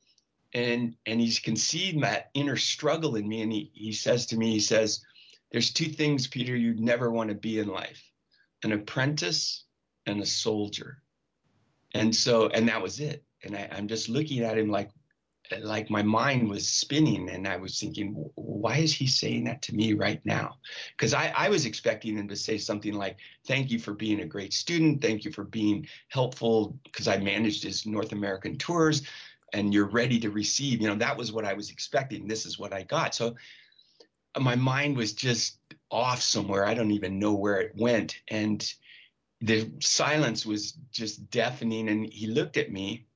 and 0.54 0.96
and 1.06 1.20
he's 1.20 1.38
conceived 1.38 2.02
that 2.02 2.30
inner 2.34 2.56
struggle 2.56 3.16
in 3.16 3.28
me 3.28 3.42
and 3.42 3.52
he, 3.52 3.70
he 3.74 3.92
says 3.92 4.26
to 4.26 4.36
me 4.36 4.50
he 4.52 4.60
says 4.60 5.04
there's 5.56 5.72
two 5.72 5.88
things 5.88 6.26
peter 6.26 6.54
you'd 6.54 6.78
never 6.78 7.10
want 7.10 7.30
to 7.30 7.34
be 7.34 7.58
in 7.58 7.66
life 7.66 8.02
an 8.62 8.72
apprentice 8.72 9.64
and 10.04 10.20
a 10.20 10.26
soldier 10.26 11.02
and 11.94 12.14
so 12.14 12.48
and 12.48 12.68
that 12.68 12.82
was 12.82 13.00
it 13.00 13.24
and 13.42 13.56
I, 13.56 13.66
i'm 13.72 13.88
just 13.88 14.10
looking 14.10 14.42
at 14.42 14.58
him 14.58 14.68
like 14.68 14.90
like 15.60 15.90
my 15.90 16.02
mind 16.02 16.48
was 16.48 16.68
spinning 16.68 17.30
and 17.30 17.46
I 17.46 17.56
was 17.56 17.78
thinking, 17.78 18.12
why 18.34 18.78
is 18.78 18.92
he 18.92 19.06
saying 19.06 19.44
that 19.44 19.62
to 19.62 19.74
me 19.74 19.92
right 19.92 20.20
now? 20.24 20.56
Because 20.96 21.14
I, 21.14 21.32
I 21.36 21.48
was 21.48 21.66
expecting 21.66 22.16
him 22.16 22.28
to 22.28 22.36
say 22.36 22.58
something 22.58 22.94
like, 22.94 23.18
thank 23.46 23.70
you 23.70 23.78
for 23.78 23.94
being 23.94 24.20
a 24.20 24.26
great 24.26 24.52
student. 24.52 25.00
Thank 25.00 25.24
you 25.24 25.30
for 25.30 25.44
being 25.44 25.86
helpful 26.08 26.78
because 26.84 27.08
I 27.08 27.18
managed 27.18 27.62
his 27.62 27.86
North 27.86 28.12
American 28.12 28.56
tours 28.58 29.02
and 29.52 29.72
you're 29.72 29.88
ready 29.88 30.18
to 30.20 30.30
receive. 30.30 30.80
You 30.80 30.88
know, 30.88 30.96
that 30.96 31.16
was 31.16 31.32
what 31.32 31.44
I 31.44 31.54
was 31.54 31.70
expecting. 31.70 32.26
This 32.26 32.44
is 32.44 32.58
what 32.58 32.72
I 32.72 32.82
got. 32.82 33.14
So 33.14 33.36
my 34.40 34.56
mind 34.56 34.96
was 34.96 35.12
just 35.12 35.58
off 35.90 36.20
somewhere. 36.20 36.64
I 36.64 36.74
don't 36.74 36.90
even 36.90 37.18
know 37.18 37.34
where 37.34 37.60
it 37.60 37.72
went. 37.76 38.16
And 38.28 38.66
the 39.40 39.70
silence 39.80 40.44
was 40.44 40.72
just 40.90 41.30
deafening. 41.30 41.88
And 41.88 42.12
he 42.12 42.26
looked 42.26 42.56
at 42.56 42.72
me 42.72 43.06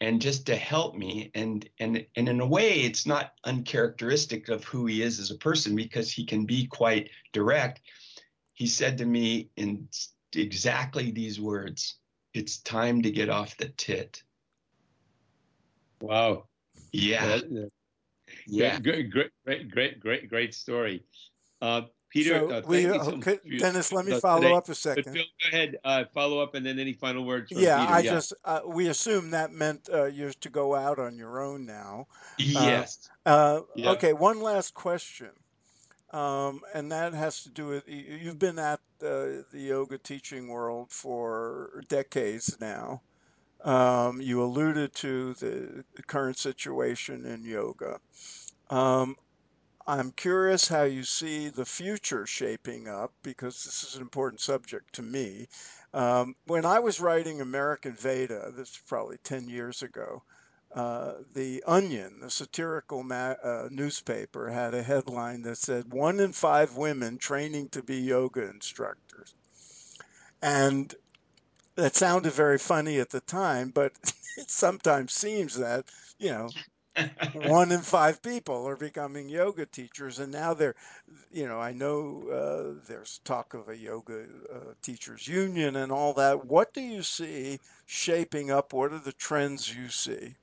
and 0.00 0.20
just 0.20 0.46
to 0.46 0.56
help 0.56 0.94
me 0.94 1.30
and 1.34 1.68
and 1.80 2.04
and 2.16 2.28
in 2.28 2.40
a 2.40 2.46
way 2.46 2.80
it's 2.80 3.06
not 3.06 3.32
uncharacteristic 3.44 4.48
of 4.48 4.64
who 4.64 4.86
he 4.86 5.02
is 5.02 5.18
as 5.18 5.30
a 5.30 5.38
person 5.38 5.74
because 5.74 6.10
he 6.10 6.24
can 6.24 6.44
be 6.44 6.66
quite 6.66 7.10
direct 7.32 7.80
he 8.54 8.66
said 8.66 8.98
to 8.98 9.04
me 9.04 9.50
in 9.56 9.88
exactly 10.34 11.10
these 11.10 11.40
words 11.40 11.96
it's 12.34 12.58
time 12.58 13.02
to 13.02 13.10
get 13.10 13.28
off 13.28 13.56
the 13.56 13.68
tit 13.70 14.22
wow 16.00 16.44
yeah 16.92 17.40
yeah. 18.46 18.78
Great, 18.80 19.10
great, 19.10 19.30
great, 19.44 19.70
great, 19.70 20.00
great, 20.00 20.28
great 20.28 20.54
story. 20.54 21.02
Uh, 21.60 21.82
Peter, 22.10 22.38
so 22.38 22.50
uh, 22.50 22.62
we, 22.66 22.84
so 22.84 23.20
Dennis, 23.58 23.92
let 23.92 24.06
me 24.06 24.18
follow 24.18 24.40
today. 24.40 24.54
up 24.54 24.68
a 24.68 24.74
second. 24.74 25.04
But 25.04 25.12
Phil, 25.12 25.22
go 25.22 25.56
ahead, 25.56 25.76
uh, 25.84 26.04
follow 26.14 26.40
up, 26.40 26.54
and 26.54 26.64
then 26.64 26.78
any 26.78 26.94
final 26.94 27.24
words 27.24 27.52
from 27.52 27.60
yeah, 27.60 27.80
Peter. 27.80 27.92
I 27.92 28.00
yeah, 28.00 28.10
just 28.10 28.34
uh, 28.44 28.60
we 28.66 28.88
assume 28.88 29.30
that 29.32 29.52
meant 29.52 29.90
uh, 29.92 30.04
you're 30.06 30.32
to 30.32 30.48
go 30.48 30.74
out 30.74 30.98
on 30.98 31.18
your 31.18 31.42
own 31.42 31.66
now. 31.66 32.06
Yes. 32.38 33.10
Uh, 33.26 33.60
yeah. 33.76 33.90
Okay, 33.90 34.14
one 34.14 34.40
last 34.40 34.72
question, 34.72 35.30
um, 36.12 36.62
and 36.72 36.90
that 36.92 37.12
has 37.12 37.42
to 37.42 37.50
do 37.50 37.66
with 37.66 37.84
you've 37.86 38.38
been 38.38 38.58
at 38.58 38.80
the 39.00 39.44
yoga 39.52 39.98
teaching 39.98 40.48
world 40.48 40.90
for 40.90 41.82
decades 41.88 42.56
now. 42.58 43.02
Um, 43.64 44.20
you 44.20 44.42
alluded 44.42 44.94
to 44.96 45.34
the 45.34 45.84
current 46.06 46.38
situation 46.38 47.26
in 47.26 47.42
yoga. 47.42 47.98
Um, 48.70 49.16
I'm 49.86 50.12
curious 50.12 50.68
how 50.68 50.82
you 50.82 51.02
see 51.02 51.48
the 51.48 51.64
future 51.64 52.26
shaping 52.26 52.88
up 52.88 53.12
because 53.22 53.64
this 53.64 53.82
is 53.84 53.94
an 53.96 54.02
important 54.02 54.40
subject 54.40 54.94
to 54.96 55.02
me. 55.02 55.48
Um, 55.94 56.36
when 56.44 56.66
I 56.66 56.80
was 56.80 57.00
writing 57.00 57.40
American 57.40 57.94
Veda, 57.94 58.52
this 58.54 58.68
is 58.68 58.80
probably 58.86 59.16
10 59.24 59.48
years 59.48 59.82
ago, 59.82 60.22
uh, 60.74 61.14
the 61.32 61.64
Onion, 61.66 62.20
the 62.20 62.30
satirical 62.30 63.02
ma- 63.02 63.36
uh, 63.42 63.68
newspaper, 63.70 64.50
had 64.50 64.74
a 64.74 64.82
headline 64.82 65.40
that 65.42 65.56
said, 65.56 65.90
One 65.90 66.20
in 66.20 66.32
five 66.32 66.76
women 66.76 67.16
training 67.16 67.70
to 67.70 67.82
be 67.82 67.96
yoga 67.96 68.42
instructors. 68.50 69.34
And 70.42 70.94
that 71.78 71.94
sounded 71.94 72.32
very 72.32 72.58
funny 72.58 72.98
at 72.98 73.10
the 73.10 73.20
time, 73.20 73.70
but 73.70 73.92
it 74.36 74.50
sometimes 74.50 75.12
seems 75.12 75.54
that, 75.54 75.84
you 76.18 76.30
know, 76.30 76.48
one 77.34 77.70
in 77.70 77.80
five 77.80 78.20
people 78.20 78.68
are 78.68 78.76
becoming 78.76 79.28
yoga 79.28 79.64
teachers 79.64 80.18
and 80.18 80.32
now 80.32 80.52
they're 80.52 80.74
you 81.30 81.46
know 81.46 81.60
i 81.60 81.70
know 81.70 82.24
uh, 82.28 82.82
there's 82.88 83.20
talk 83.22 83.54
of 83.54 83.68
a 83.68 83.76
yoga 83.76 84.24
uh, 84.52 84.72
teachers 84.82 85.28
union 85.28 85.76
and 85.76 85.92
all 85.92 86.12
that. 86.12 86.44
What 86.46 86.74
do 86.74 86.80
you 86.80 87.04
see 87.04 87.60
shaping 87.86 88.50
up? 88.50 88.72
What 88.72 88.92
are 88.92 88.98
the 88.98 89.12
trends 89.12 89.72
you 89.72 89.88
see? 89.88 90.34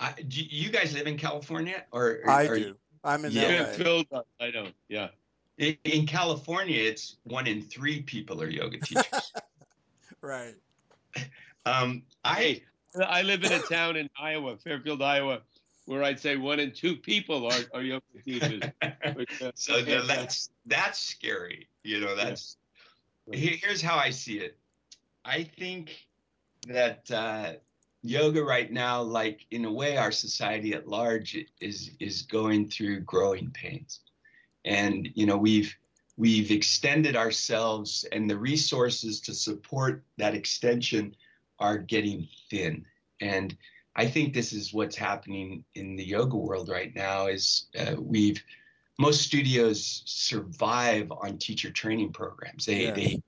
I, 0.00 0.14
do 0.26 0.42
you 0.42 0.70
guys 0.70 0.94
live 0.94 1.06
in 1.06 1.18
california 1.18 1.84
or, 1.92 2.20
or 2.24 2.30
i 2.30 2.46
do. 2.46 2.58
you, 2.58 2.76
i'm 3.04 3.26
in 3.26 3.32
yeah, 3.32 3.66
LA. 3.68 3.84
Phil, 3.84 4.04
i 4.40 4.50
don't 4.50 4.72
yeah 4.88 5.08
in, 5.58 5.76
in 5.84 6.06
california 6.06 6.80
it's 6.80 7.16
one 7.24 7.46
in 7.46 7.62
three 7.62 8.02
people 8.02 8.42
are 8.42 8.48
yoga 8.48 8.78
teachers 8.80 9.32
right 10.20 10.54
um 11.66 12.02
i 12.24 12.60
I 13.06 13.22
live 13.22 13.44
in 13.44 13.52
a 13.52 13.60
town 13.60 13.96
in 13.96 14.08
Iowa, 14.18 14.56
Fairfield, 14.56 15.02
Iowa, 15.02 15.42
where 15.86 16.02
I'd 16.02 16.20
say 16.20 16.36
one 16.36 16.60
in 16.60 16.72
two 16.72 16.96
people 16.96 17.46
are, 17.46 17.60
are 17.74 17.82
yoga 17.82 18.04
teachers. 18.24 18.62
so 19.54 19.82
that's 19.82 20.50
that's 20.66 20.98
scary. 20.98 21.68
You 21.82 22.00
know, 22.00 22.16
that's 22.16 22.56
yeah. 23.26 23.38
here's 23.38 23.82
how 23.82 23.96
I 23.96 24.10
see 24.10 24.38
it. 24.38 24.58
I 25.24 25.44
think 25.44 26.06
that 26.66 27.10
uh, 27.10 27.52
yoga 28.02 28.42
right 28.42 28.70
now, 28.70 29.02
like 29.02 29.46
in 29.50 29.64
a 29.64 29.72
way, 29.72 29.96
our 29.96 30.12
society 30.12 30.74
at 30.74 30.88
large 30.88 31.36
is 31.60 31.90
is 32.00 32.22
going 32.22 32.68
through 32.68 33.00
growing 33.00 33.50
pains, 33.50 34.00
and 34.64 35.08
you 35.14 35.26
know 35.26 35.36
we've 35.36 35.74
we've 36.16 36.50
extended 36.50 37.16
ourselves, 37.16 38.04
and 38.12 38.28
the 38.28 38.38
resources 38.38 39.20
to 39.20 39.34
support 39.34 40.04
that 40.16 40.34
extension 40.34 41.14
are 41.58 41.78
getting 41.78 42.28
thin. 42.50 42.84
And 43.20 43.56
I 43.96 44.06
think 44.06 44.32
this 44.32 44.52
is 44.52 44.74
what's 44.74 44.96
happening 44.96 45.64
in 45.74 45.96
the 45.96 46.04
yoga 46.04 46.36
world 46.36 46.68
right 46.68 46.94
now 46.94 47.26
is 47.26 47.66
uh, 47.78 47.94
we've 47.98 48.42
most 48.98 49.22
studios 49.22 50.02
survive 50.06 51.10
on 51.10 51.38
teacher 51.38 51.70
training 51.70 52.12
programs. 52.12 52.66
They 52.66 52.90
they 52.90 53.22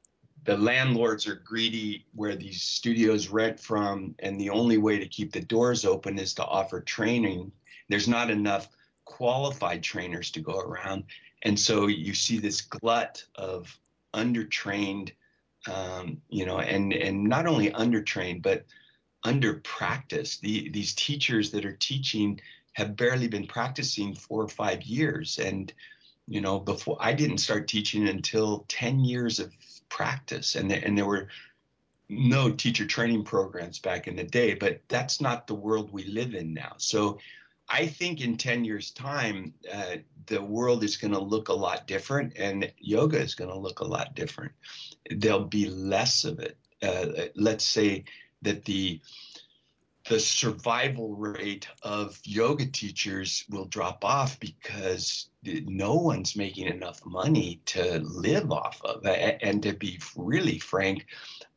the 0.45 0.57
landlords 0.57 1.27
are 1.27 1.37
greedy 1.37 2.07
where 2.15 2.35
these 2.35 2.63
studios 2.63 3.29
rent 3.29 3.61
from 3.61 4.15
and 4.21 4.41
the 4.41 4.51
only 4.51 4.79
way 4.79 4.99
to 4.99 5.07
keep 5.07 5.33
the 5.33 5.41
doors 5.41 5.85
open 5.85 6.19
is 6.19 6.35
to 6.35 6.45
offer 6.45 6.81
training. 6.81 7.53
There's 7.89 8.09
not 8.09 8.31
enough 8.31 8.69
qualified 9.17 9.83
trainers 9.83 10.31
to 10.33 10.41
go 10.41 10.59
around. 10.59 11.05
And 11.43 11.59
so 11.59 11.87
you 11.87 12.15
see 12.15 12.39
this 12.39 12.61
glut 12.61 13.25
of 13.35 13.79
undertrained 14.15 15.13
um, 15.69 16.21
you 16.29 16.47
know, 16.47 16.59
and 16.61 16.93
and 16.93 17.25
not 17.25 17.47
only 17.47 17.71
undertrained 17.71 18.43
but 18.43 18.65
under 19.23 19.55
practiced. 19.55 20.41
The, 20.41 20.71
these 20.71 20.95
teachers 20.95 21.51
that 21.51 21.65
are 21.65 21.77
teaching 21.77 22.41
have 22.73 22.97
barely 22.97 23.29
been 23.29 23.47
practicing 23.47 24.15
four 24.15 24.43
or 24.43 24.49
five 24.49 24.83
years, 24.83 25.39
and 25.39 25.73
you 26.27 26.41
know, 26.41 26.59
before 26.59 26.97
I 27.01 27.13
didn't 27.13 27.39
start 27.39 27.69
teaching 27.69 28.09
until 28.09 28.65
ten 28.69 29.05
years 29.05 29.39
of 29.39 29.53
practice, 29.89 30.55
and 30.55 30.73
and 30.73 30.97
there 30.97 31.07
were 31.07 31.29
no 32.09 32.51
teacher 32.51 32.87
training 32.87 33.25
programs 33.25 33.79
back 33.79 34.09
in 34.09 34.17
the 34.17 34.25
day, 34.25 34.55
but 34.55 34.81
that's 34.89 35.21
not 35.21 35.47
the 35.47 35.55
world 35.55 35.93
we 35.93 36.05
live 36.05 36.35
in 36.35 36.55
now. 36.55 36.73
So 36.79 37.19
I 37.71 37.87
think 37.87 38.21
in 38.21 38.37
10 38.37 38.65
years' 38.65 38.91
time, 38.91 39.55
uh, 39.73 39.97
the 40.27 40.43
world 40.43 40.83
is 40.83 40.97
going 40.97 41.13
to 41.13 41.21
look 41.21 41.49
a 41.49 41.55
lot 41.55 41.87
different 41.87 42.33
and 42.37 42.71
yoga 42.79 43.19
is 43.19 43.35
going 43.35 43.51
to 43.51 43.59
look 43.59 43.81
a 43.81 43.85
lot 43.85 44.15
different. 44.15 44.53
There'll 45.11 45.45
be 45.45 45.69
less 45.69 46.25
of 46.25 46.41
it. 46.41 46.57
Uh, 46.83 47.27
let's 47.35 47.65
say 47.65 48.05
that 48.43 48.65
the 48.65 49.01
the 50.09 50.19
survival 50.19 51.15
rate 51.15 51.69
of 51.83 52.19
yoga 52.25 52.67
teachers 52.67 53.45
will 53.51 53.67
drop 53.67 54.05
off 54.05 54.41
because 54.41 55.29
no 55.45 55.95
one's 55.95 56.35
making 56.37 56.67
enough 56.67 57.05
money 57.05 57.61
to 57.67 58.01
live 58.01 58.51
off 58.51 58.81
of. 58.83 59.05
And 59.07 59.63
to 59.63 59.73
be 59.73 60.01
really 60.17 60.59
frank, 60.59 61.07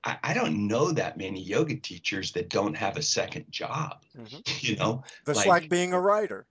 I, 0.03 0.17
I 0.23 0.33
don't 0.33 0.67
know 0.67 0.91
that 0.91 1.17
many 1.17 1.41
yoga 1.41 1.75
teachers 1.75 2.31
that 2.33 2.49
don't 2.49 2.75
have 2.75 2.97
a 2.97 3.01
second 3.01 3.45
job. 3.49 4.03
Mm-hmm. 4.17 4.37
You 4.59 4.75
know, 4.77 5.03
it's 5.27 5.37
like, 5.39 5.47
like 5.47 5.69
being 5.69 5.93
a 5.93 5.99
writer. 5.99 6.45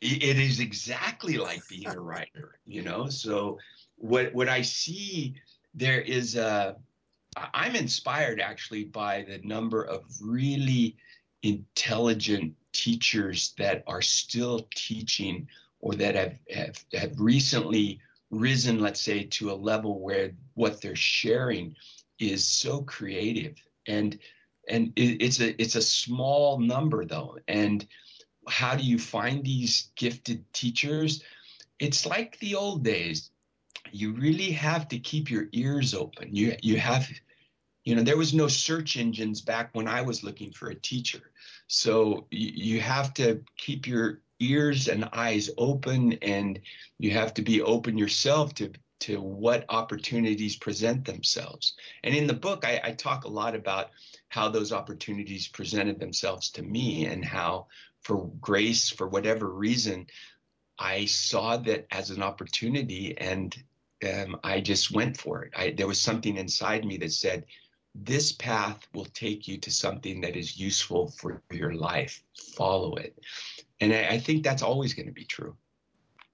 It 0.00 0.38
is 0.38 0.60
exactly 0.60 1.36
like 1.36 1.66
being 1.68 1.88
a 1.88 1.98
writer. 1.98 2.58
You 2.66 2.82
know, 2.82 3.08
so 3.08 3.58
what 3.96 4.32
what 4.34 4.48
I 4.48 4.62
see 4.62 5.34
there 5.74 6.00
is 6.00 6.36
a. 6.36 6.76
I'm 7.52 7.76
inspired 7.76 8.40
actually 8.40 8.84
by 8.84 9.26
the 9.28 9.38
number 9.38 9.82
of 9.82 10.04
really 10.22 10.96
intelligent 11.42 12.54
teachers 12.72 13.52
that 13.58 13.84
are 13.86 14.00
still 14.00 14.66
teaching 14.74 15.46
or 15.80 15.94
that 15.94 16.14
have, 16.14 16.38
have, 16.50 16.84
have 16.94 17.20
recently 17.20 18.00
risen, 18.30 18.80
let's 18.80 19.00
say, 19.00 19.24
to 19.24 19.50
a 19.50 19.54
level 19.54 20.00
where 20.00 20.32
what 20.54 20.80
they're 20.80 20.96
sharing 20.96 21.76
is 22.18 22.46
so 22.46 22.82
creative. 22.82 23.56
And 23.86 24.18
and 24.68 24.92
it, 24.96 25.22
it's 25.22 25.40
a 25.40 25.60
it's 25.60 25.76
a 25.76 25.82
small 25.82 26.58
number 26.58 27.04
though. 27.04 27.38
And 27.48 27.86
how 28.48 28.76
do 28.76 28.82
you 28.82 28.98
find 28.98 29.44
these 29.44 29.90
gifted 29.96 30.44
teachers? 30.52 31.22
It's 31.78 32.06
like 32.06 32.38
the 32.38 32.54
old 32.54 32.84
days. 32.84 33.30
You 33.92 34.12
really 34.12 34.50
have 34.52 34.88
to 34.88 34.98
keep 34.98 35.30
your 35.30 35.46
ears 35.52 35.94
open. 35.94 36.34
You 36.34 36.56
you 36.62 36.78
have 36.78 37.08
you 37.84 37.94
know 37.94 38.02
there 38.02 38.16
was 38.16 38.34
no 38.34 38.48
search 38.48 38.96
engines 38.96 39.40
back 39.40 39.70
when 39.72 39.86
i 39.86 40.02
was 40.02 40.24
looking 40.24 40.52
for 40.52 40.68
a 40.70 40.74
teacher. 40.74 41.30
So 41.68 42.26
you, 42.30 42.74
you 42.74 42.80
have 42.80 43.14
to 43.14 43.42
keep 43.56 43.86
your 43.86 44.20
ears 44.40 44.88
and 44.88 45.08
eyes 45.12 45.50
open 45.56 46.14
and 46.14 46.60
you 46.98 47.10
have 47.12 47.32
to 47.34 47.42
be 47.42 47.62
open 47.62 47.96
yourself 47.96 48.54
to 48.54 48.72
to 49.00 49.20
what 49.20 49.64
opportunities 49.68 50.56
present 50.56 51.04
themselves. 51.04 51.74
And 52.02 52.14
in 52.14 52.26
the 52.26 52.34
book, 52.34 52.64
I, 52.64 52.80
I, 52.82 52.92
talk 52.92 53.24
a 53.24 53.28
lot 53.28 53.54
about 53.54 53.90
how 54.28 54.48
those 54.48 54.72
opportunities 54.72 55.48
presented 55.48 56.00
themselves 56.00 56.50
to 56.52 56.62
me 56.62 57.06
and 57.06 57.24
how, 57.24 57.66
for 58.00 58.30
grace, 58.40 58.88
for 58.88 59.06
whatever 59.06 59.50
reason, 59.50 60.06
I 60.78 61.04
saw 61.06 61.56
that 61.58 61.86
as 61.90 62.10
an 62.10 62.22
opportunity 62.22 63.16
and 63.18 63.56
um, 64.06 64.38
I 64.44 64.60
just 64.60 64.92
went 64.92 65.16
for 65.16 65.44
it. 65.44 65.52
I, 65.56 65.70
there 65.70 65.86
was 65.86 66.00
something 66.00 66.36
inside 66.36 66.84
me 66.84 66.96
that 66.98 67.12
said, 67.12 67.44
this 67.94 68.32
path 68.32 68.86
will 68.92 69.06
take 69.06 69.48
you 69.48 69.56
to 69.58 69.70
something 69.70 70.20
that 70.20 70.36
is 70.36 70.58
useful 70.58 71.08
for 71.08 71.42
your 71.50 71.74
life. 71.74 72.22
Follow 72.54 72.94
it. 72.96 73.18
And 73.80 73.92
I, 73.92 74.08
I 74.10 74.18
think 74.18 74.44
that's 74.44 74.62
always 74.62 74.92
going 74.92 75.06
to 75.06 75.12
be 75.12 75.24
true. 75.24 75.56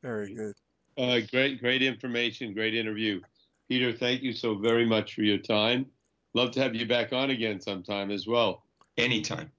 Very 0.03 0.35
good. 0.35 0.55
Uh, 0.99 1.21
great, 1.31 1.61
great 1.61 1.83
information, 1.83 2.53
great 2.53 2.75
interview. 2.75 3.21
Peter, 3.69 3.93
thank 3.93 4.23
you 4.23 4.33
so 4.33 4.55
very 4.55 4.85
much 4.85 5.15
for 5.15 5.23
your 5.23 5.39
time. 5.39 5.87
Love 6.35 6.51
to 6.53 6.61
have 6.61 6.75
you 6.75 6.87
back 6.87 7.13
on 7.13 7.31
again 7.31 7.61
sometime 7.61 8.11
as 8.11 8.27
well. 8.27 8.65
Anytime. 8.99 9.51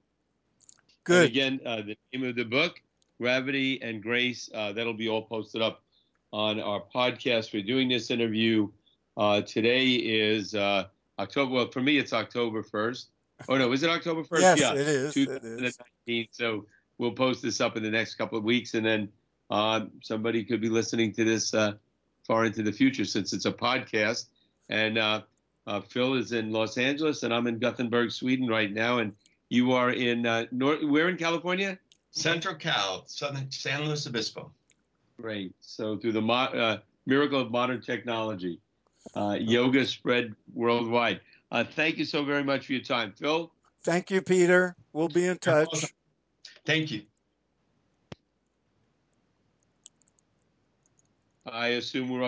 Good. 1.03 1.25
And 1.25 1.25
again, 1.25 1.59
uh, 1.65 1.77
the 1.77 1.97
name 2.13 2.29
of 2.29 2.35
the 2.35 2.45
book, 2.45 2.81
Gravity 3.19 3.81
and 3.81 4.01
Grace, 4.01 4.49
uh, 4.53 4.71
that'll 4.73 4.93
be 4.93 5.09
all 5.09 5.23
posted 5.23 5.61
up 5.61 5.81
on 6.31 6.59
our 6.59 6.83
podcast. 6.93 7.53
We're 7.53 7.63
doing 7.63 7.89
this 7.89 8.11
interview. 8.11 8.69
Uh, 9.17 9.41
today 9.41 9.87
is 9.93 10.55
uh, 10.55 10.85
October. 11.19 11.53
Well, 11.53 11.71
for 11.71 11.81
me, 11.81 11.97
it's 11.97 12.13
October 12.13 12.63
1st. 12.63 13.05
Oh, 13.49 13.57
no, 13.57 13.71
is 13.71 13.83
it 13.83 13.89
October 13.89 14.23
1st? 14.23 14.41
yes, 14.41 14.59
yeah. 14.59 14.71
it 14.73 14.77
is. 14.79 15.17
It 15.17 15.77
is. 16.07 16.27
So 16.31 16.65
we'll 16.97 17.11
post 17.11 17.41
this 17.41 17.61
up 17.61 17.77
in 17.77 17.83
the 17.83 17.91
next 17.91 18.15
couple 18.15 18.37
of 18.37 18.43
weeks, 18.43 18.73
and 18.73 18.85
then 18.85 19.09
uh, 19.53 19.85
somebody 20.01 20.43
could 20.43 20.59
be 20.59 20.69
listening 20.69 21.13
to 21.13 21.23
this 21.23 21.53
uh, 21.53 21.73
far 22.23 22.43
into 22.43 22.63
the 22.63 22.71
future 22.71 23.05
since 23.05 23.33
it's 23.33 23.45
a 23.45 23.51
podcast. 23.51 24.25
And 24.69 24.97
uh, 24.97 25.21
uh, 25.67 25.81
Phil 25.81 26.15
is 26.15 26.31
in 26.31 26.51
Los 26.51 26.79
Angeles, 26.79 27.21
and 27.21 27.31
I'm 27.31 27.45
in 27.45 27.59
Gothenburg, 27.59 28.11
Sweden 28.11 28.47
right 28.47 28.73
now. 28.73 28.97
And 28.97 29.13
you 29.49 29.73
are 29.73 29.91
in 29.91 30.25
uh, 30.25 30.47
North. 30.51 30.83
Where 30.83 31.07
in 31.07 31.17
California? 31.17 31.77
Central 32.09 32.55
Cal, 32.55 33.03
Southern 33.05 33.51
San 33.51 33.85
Luis 33.85 34.07
Obispo. 34.07 34.51
Great. 35.21 35.53
So 35.61 35.97
through 35.97 36.13
the 36.13 36.21
mo- 36.21 36.33
uh, 36.33 36.77
miracle 37.05 37.39
of 37.39 37.51
modern 37.51 37.81
technology, 37.81 38.59
uh, 39.13 39.37
yoga 39.39 39.85
spread 39.85 40.33
worldwide. 40.55 41.21
Uh, 41.51 41.63
thank 41.63 41.97
you 41.97 42.05
so 42.05 42.23
very 42.23 42.43
much 42.43 42.65
for 42.65 42.73
your 42.73 42.81
time, 42.81 43.13
Phil. 43.15 43.51
Thank 43.83 44.09
you, 44.09 44.23
Peter. 44.23 44.75
We'll 44.93 45.09
be 45.09 45.27
in 45.27 45.37
touch. 45.37 45.93
Thank 46.65 46.89
you. 46.89 47.03
I 51.45 51.67
assume 51.69 52.09
we're. 52.09 52.23